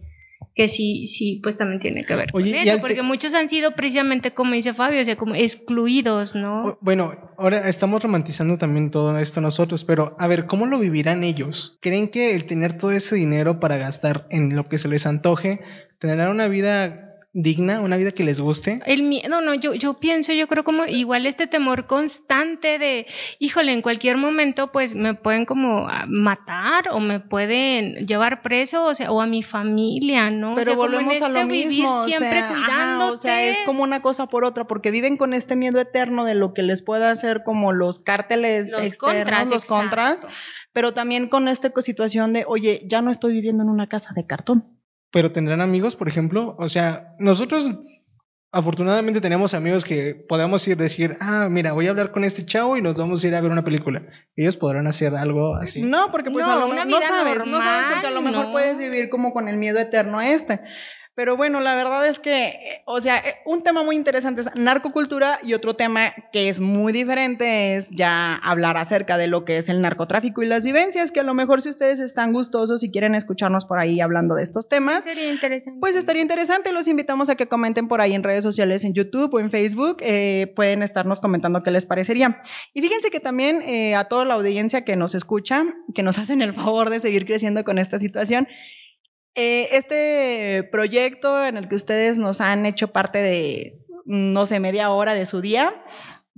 que 0.59 0.69
sí, 0.69 1.07
sí, 1.07 1.39
pues 1.41 1.57
también 1.57 1.79
tiene 1.79 2.03
que 2.03 2.17
ver 2.17 2.33
con 2.33 2.45
eso, 2.45 2.81
porque 2.81 3.03
muchos 3.03 3.33
han 3.35 3.49
sido 3.49 3.77
precisamente, 3.77 4.33
como 4.33 4.55
dice 4.55 4.75
Fabio, 4.75 5.01
o 5.01 5.05
sea, 5.05 5.15
como 5.15 5.37
excluidos, 5.37 6.35
¿no? 6.35 6.77
Bueno, 6.81 7.13
ahora 7.39 7.69
estamos 7.69 8.03
romantizando 8.03 8.59
también 8.59 8.91
todo 8.91 9.17
esto 9.19 9.41
nosotros, 9.41 9.85
pero 9.85 10.17
a 10.19 10.27
ver, 10.27 10.47
¿cómo 10.47 10.67
lo 10.67 10.81
vivirán 10.81 11.23
ellos? 11.23 11.79
¿Creen 11.81 12.09
que 12.09 12.35
el 12.35 12.47
tener 12.47 12.77
todo 12.77 12.91
ese 12.91 13.15
dinero 13.15 13.61
para 13.61 13.77
gastar 13.77 14.27
en 14.31 14.57
lo 14.57 14.65
que 14.65 14.79
se 14.79 14.89
les 14.89 15.07
antoje, 15.07 15.61
tendrán 16.01 16.29
una 16.29 16.49
vida 16.49 17.08
digna, 17.33 17.81
una 17.81 17.97
vida 17.97 18.13
que 18.13 18.25
les 18.25 18.41
guste? 18.41 18.81
El 18.87 19.03
miedo, 19.03 19.41
no, 19.41 19.55
yo, 19.55 19.75
yo 19.75 19.95
pienso, 19.95 20.33
yo 20.33 20.49
creo 20.49 20.65
como 20.65 20.87
igual 20.87 21.27
este 21.27 21.47
temor 21.47 21.87
constante 21.87 22.79
de, 22.79 23.07
híjole, 23.39 23.73
en 23.73 23.83
cualquier 23.83 24.17
momento 24.17 24.73
pues 24.73 24.95
me 24.95 25.15
pueden 25.15 25.45
como 25.45 25.89
ah, 25.89 26.07
matar 26.09 26.89
o 26.91 27.01
me 27.01 27.21
pueden 27.21 28.07
llevar 28.07 28.41
preso, 28.41 28.87
o 28.87 28.95
sea, 28.95 29.13
o 29.13 29.21
a 29.21 29.27
mi 29.27 29.43
familia, 29.43 30.31
¿no? 30.31 30.55
Pero 30.55 30.77
volvemos 30.77 31.21
a 31.21 31.29
lo 31.29 31.41
este 31.41 31.51
mismo, 31.51 32.05
siempre 32.05 32.43
o 33.11 33.17
sea, 33.17 33.43
es 33.45 33.59
como 33.67 33.83
una 33.83 34.01
cosa 34.01 34.27
por 34.29 34.45
otra, 34.45 34.67
porque 34.67 34.91
viven 34.91 35.17
con 35.17 35.35
este 35.35 35.55
miedo 35.55 35.79
eterno 35.81 36.25
de 36.25 36.35
lo 36.35 36.55
que 36.55 36.63
les 36.63 36.83
pueda 36.83 37.11
hacer 37.11 37.43
como 37.45 37.73
los 37.73 37.99
cárteles 37.99 38.71
los 38.71 38.83
externos, 38.83 39.25
contras, 39.25 39.51
los 39.51 39.65
contras, 39.67 40.27
pero 40.73 40.95
también 40.95 41.29
con 41.29 41.49
esta 41.49 41.71
situación 41.81 42.33
de, 42.33 42.45
oye, 42.47 42.83
ya 42.87 43.03
no 43.03 43.11
estoy 43.11 43.33
viviendo 43.35 43.63
en 43.63 43.69
una 43.69 43.89
casa 43.89 44.13
de 44.15 44.27
cartón 44.27 44.78
pero 45.11 45.33
tendrán 45.33 45.61
amigos, 45.61 45.97
por 45.97 46.09
ejemplo. 46.09 46.57
O 46.59 46.69
sea, 46.69 47.15
nosotros 47.19 47.71
afortunadamente 48.51 49.21
tenemos 49.21 49.55
amigos 49.55 49.85
que 49.85 50.15
podemos 50.29 50.67
ir 50.67 50.77
decir, 50.77 51.17
ah, 51.21 51.49
mira, 51.51 51.73
voy 51.73 51.87
a 51.87 51.91
hablar 51.91 52.13
con 52.13 52.25
este 52.25 52.47
chavo 52.47 52.77
y 52.77 52.83
nos 52.83 52.97
vamos 52.97 53.23
a 53.23 53.27
ir 53.27 53.35
a 53.35 53.41
ver 53.41 53.51
una 53.51 53.65
película. 53.65 54.03
Ellos 54.37 54.57
podrán 54.57 54.87
hacer 54.87 55.15
algo 55.17 55.57
así. 55.57 55.83
No, 55.83 56.11
porque 56.11 56.31
pues 56.31 56.47
a 56.47 56.57
lo 56.57 56.69
mejor 56.69 56.87
no 56.87 57.03
sabes, 57.03 57.47
no 57.47 57.61
sabes 57.61 57.87
porque 57.93 58.07
a 58.07 58.11
lo 58.11 58.23
mejor 58.23 58.53
puedes 58.53 58.79
vivir 58.79 59.09
como 59.09 59.33
con 59.33 59.49
el 59.49 59.59
miedo 59.59 59.79
eterno 59.79 60.19
a 60.19 60.29
este. 60.29 60.61
Pero 61.19 61.37
bueno, 61.37 61.59
la 61.59 61.75
verdad 61.75 62.07
es 62.07 62.21
que, 62.21 62.47
eh, 62.47 62.83
o 62.85 63.01
sea, 63.01 63.19
eh, 63.19 63.39
un 63.45 63.65
tema 63.65 63.83
muy 63.83 63.97
interesante 63.97 64.43
es 64.43 64.51
narcocultura 64.55 65.41
y 65.43 65.53
otro 65.53 65.75
tema 65.75 66.15
que 66.33 66.49
es 66.49 66.61
muy 66.61 66.93
diferente 66.93 67.75
es 67.75 67.91
ya 67.91 68.37
hablar 68.37 68.77
acerca 68.77 69.19
de 69.19 69.27
lo 69.27 69.45
que 69.45 69.57
es 69.57 69.69
el 69.69 69.81
narcotráfico 69.81 70.45
y 70.45 70.47
las 70.47 70.65
vivencias, 70.65 71.11
que 71.11 71.19
a 71.19 71.25
lo 71.25 71.35
mejor 71.35 71.61
si 71.61 71.71
ustedes 71.71 71.99
están 71.99 72.33
gustosos 72.33 72.85
y 72.85 72.93
quieren 72.93 73.17
escucharnos 73.17 73.65
por 73.65 73.81
ahí 73.81 74.01
hablando 74.01 74.37
de 74.37 74.45
estos 74.45 74.69
temas, 74.69 75.03
sería 75.03 75.29
interesante. 75.29 75.81
Pues 75.81 75.97
estaría 75.97 76.23
interesante. 76.23 76.71
Los 76.71 76.87
invitamos 76.87 77.29
a 77.31 77.35
que 77.35 77.49
comenten 77.49 77.89
por 77.89 78.01
ahí 78.01 78.15
en 78.15 78.23
redes 78.23 78.45
sociales, 78.45 78.85
en 78.85 78.95
YouTube 78.95 79.35
o 79.35 79.41
en 79.41 79.51
Facebook. 79.51 79.97
Eh, 80.03 80.53
pueden 80.55 80.85
estarnos 80.85 81.19
comentando 81.19 81.65
qué 81.65 81.73
les 81.73 81.85
parecería. 81.85 82.41
Y 82.75 82.81
fíjense 82.81 83.11
que 83.11 83.19
también 83.19 83.65
a 83.97 84.05
toda 84.05 84.25
la 84.25 84.35
audiencia 84.35 84.85
que 84.85 84.95
nos 84.95 85.17
escucha, 85.17 85.65
que 85.97 86.05
nos 86.05 86.17
hacen 86.21 86.43
el 86.43 86.53
favor 86.53 86.91
de 86.91 87.01
seguir 87.01 87.27
creciendo 87.27 87.65
con 87.65 87.81
esta 87.81 87.99
situación, 87.99 88.47
eh, 89.35 89.69
este 89.73 90.69
proyecto 90.71 91.45
en 91.45 91.57
el 91.57 91.69
que 91.69 91.77
ustedes 91.77 92.19
nos 92.19 92.41
han 92.41 92.67
hecho 92.67 92.89
parte 92.89 93.19
de, 93.19 93.79
no 94.05 94.47
sé, 94.47 94.61
media 94.61 94.91
hora 94.91 95.15
de 95.15 95.27
su 95.27 95.41
día, 95.41 95.85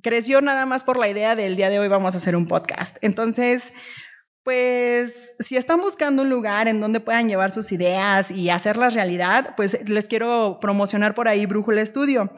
creció 0.03 0.41
nada 0.41 0.67
más 0.67 0.85
por 0.85 0.99
la 0.99 1.09
idea 1.09 1.37
del 1.37 1.57
día 1.57 1.71
de 1.71 1.79
hoy 1.79 1.89
vamos 1.89 2.15
a 2.15 2.19
hacer 2.19 2.37
un 2.37 2.49
podcast. 2.49 2.97
Entonces, 3.01 3.73
pues 4.43 5.33
si 5.39 5.57
están 5.57 5.81
buscando 5.81 6.23
un 6.23 6.31
lugar 6.31 6.67
en 6.69 6.81
donde 6.81 7.01
puedan 7.01 7.29
llevar 7.29 7.51
sus 7.51 7.73
ideas 7.73 8.31
y 8.31 8.51
hacerlas 8.51 8.95
realidad, 8.95 9.55
pues 9.57 9.79
les 9.89 10.07
quiero 10.07 10.59
promocionar 10.61 11.15
por 11.15 11.29
ahí 11.29 11.47
Brújula 11.47 11.83
Estudio. 11.83 12.33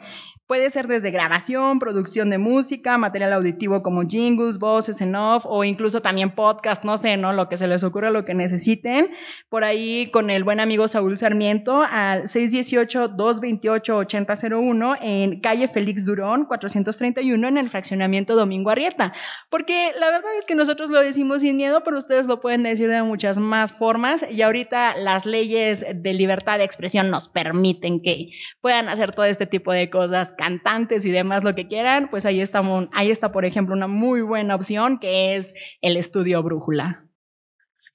Puede 0.46 0.70
ser 0.70 0.88
desde 0.88 1.10
grabación, 1.10 1.78
producción 1.78 2.28
de 2.28 2.36
música, 2.36 2.98
material 2.98 3.32
auditivo 3.32 3.82
como 3.82 4.02
jingles, 4.02 4.58
voces 4.58 5.00
en 5.00 5.14
off 5.14 5.46
o 5.46 5.64
incluso 5.64 6.02
también 6.02 6.34
podcast, 6.34 6.84
no 6.84 6.98
sé, 6.98 7.16
¿no? 7.16 7.32
Lo 7.32 7.48
que 7.48 7.56
se 7.56 7.66
les 7.68 7.84
ocurra, 7.84 8.10
lo 8.10 8.24
que 8.24 8.34
necesiten. 8.34 9.10
Por 9.48 9.62
ahí 9.64 10.10
con 10.12 10.28
el 10.30 10.44
buen 10.44 10.60
amigo 10.60 10.86
Saúl 10.88 11.16
Sarmiento 11.16 11.82
al 11.88 12.24
618-228-8001 12.24 14.98
en 15.00 15.40
calle 15.40 15.68
Félix 15.68 16.04
Durón, 16.04 16.44
431 16.44 17.48
en 17.48 17.56
el 17.56 17.70
fraccionamiento 17.70 18.36
Domingo 18.36 18.68
Arrieta. 18.70 19.14
Porque 19.48 19.92
la 19.98 20.10
verdad 20.10 20.36
es 20.38 20.44
que 20.44 20.54
nosotros 20.54 20.90
lo 20.90 21.00
decimos 21.00 21.40
sin 21.42 21.56
miedo, 21.56 21.84
pero 21.84 21.98
ustedes 21.98 22.26
lo 22.26 22.40
pueden 22.40 22.64
decir 22.64 22.90
de 22.90 23.02
muchas 23.02 23.38
más 23.38 23.72
formas 23.72 24.26
y 24.30 24.42
ahorita 24.42 24.96
las 24.98 25.24
leyes 25.24 25.86
de 25.94 26.14
libertad 26.14 26.58
de 26.58 26.64
expresión 26.64 27.10
nos 27.10 27.28
permiten 27.28 28.02
que 28.02 28.30
puedan 28.60 28.88
hacer 28.88 29.12
todo 29.12 29.26
este 29.26 29.46
tipo 29.46 29.72
de 29.72 29.88
cosas 29.88 30.31
cantantes 30.36 31.04
y 31.04 31.10
demás, 31.10 31.44
lo 31.44 31.54
que 31.54 31.68
quieran, 31.68 32.08
pues 32.10 32.26
ahí 32.26 32.40
está, 32.40 32.62
ahí 32.92 33.10
está, 33.10 33.32
por 33.32 33.44
ejemplo, 33.44 33.74
una 33.74 33.86
muy 33.86 34.22
buena 34.22 34.54
opción 34.54 34.98
que 34.98 35.36
es 35.36 35.54
el 35.80 35.96
estudio 35.96 36.42
Brújula. 36.42 37.06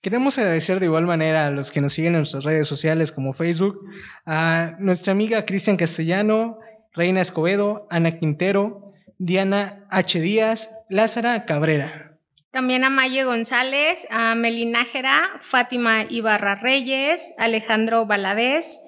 Queremos 0.02 0.38
agradecer 0.38 0.80
de 0.80 0.86
igual 0.86 1.06
manera 1.06 1.48
a 1.48 1.52
los 1.52 1.72
que 1.72 1.82
nos 1.82 1.94
siguen 1.94 2.14
en 2.14 2.20
nuestras 2.20 2.44
redes 2.44 2.68
sociales 2.68 3.12
como 3.12 3.34
Facebook, 3.34 3.80
a 4.26 4.76
nuestra 4.80 5.12
amiga 5.12 5.46
Cristian 5.46 5.76
Castellano, 5.76 6.60
Reina 6.94 7.22
Escobedo, 7.22 7.88
Ana 7.90 8.12
Quintero, 8.12 8.94
Diana 9.18 9.86
H. 9.90 10.22
Díaz, 10.22 10.70
Lázara 10.90 11.46
Cabrera. 11.46 12.20
También 12.52 12.84
a 12.84 12.90
Maye 12.90 13.24
González, 13.24 14.08
a 14.10 14.34
Melinájera, 14.36 15.38
Fátima 15.42 16.06
Ibarra 16.10 16.56
Reyes, 16.56 17.34
Alejandro 17.38 18.06
Baladés, 18.06 18.80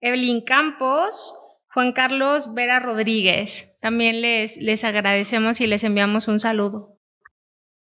Evelyn 0.00 0.42
Campos, 0.42 1.34
Juan 1.78 1.92
Carlos 1.92 2.54
Vera 2.54 2.80
Rodríguez. 2.80 3.76
También 3.80 4.20
les, 4.20 4.56
les 4.56 4.82
agradecemos 4.82 5.60
y 5.60 5.68
les 5.68 5.84
enviamos 5.84 6.26
un 6.26 6.40
saludo. 6.40 6.98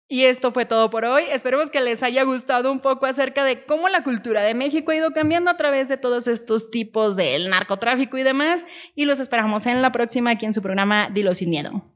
Y 0.09 0.25
esto 0.25 0.51
fue 0.51 0.65
todo 0.65 0.91
por 0.91 1.05
hoy. 1.05 1.23
Esperemos 1.31 1.71
que 1.71 1.81
les 1.81 2.03
haya 2.03 2.25
gustado 2.25 2.73
un 2.73 2.81
poco 2.81 3.07
acerca 3.07 3.45
de 3.45 3.65
cómo 3.65 3.89
la 3.89 4.03
cultura 4.03 4.43
de 4.43 4.53
México 4.53 4.91
ha 4.91 4.97
ido 4.97 5.13
cambiando 5.13 5.49
a 5.49 5.55
través 5.55 5.87
de 5.87 5.97
todos 5.97 6.27
estos 6.27 6.73
tipos 6.73 7.15
del 7.15 7.49
narcotráfico 7.51 8.19
y 8.19 8.25
demás. 8.25 8.67
Y 8.97 9.05
los 9.05 9.21
esperamos 9.21 9.65
en 9.67 9.81
la 9.81 9.93
próxima 9.93 10.31
aquí 10.33 10.45
en 10.45 10.55
su 10.55 10.61
programa 10.61 11.09
Dilo 11.11 11.33
sin 11.33 11.51
miedo. 11.51 11.95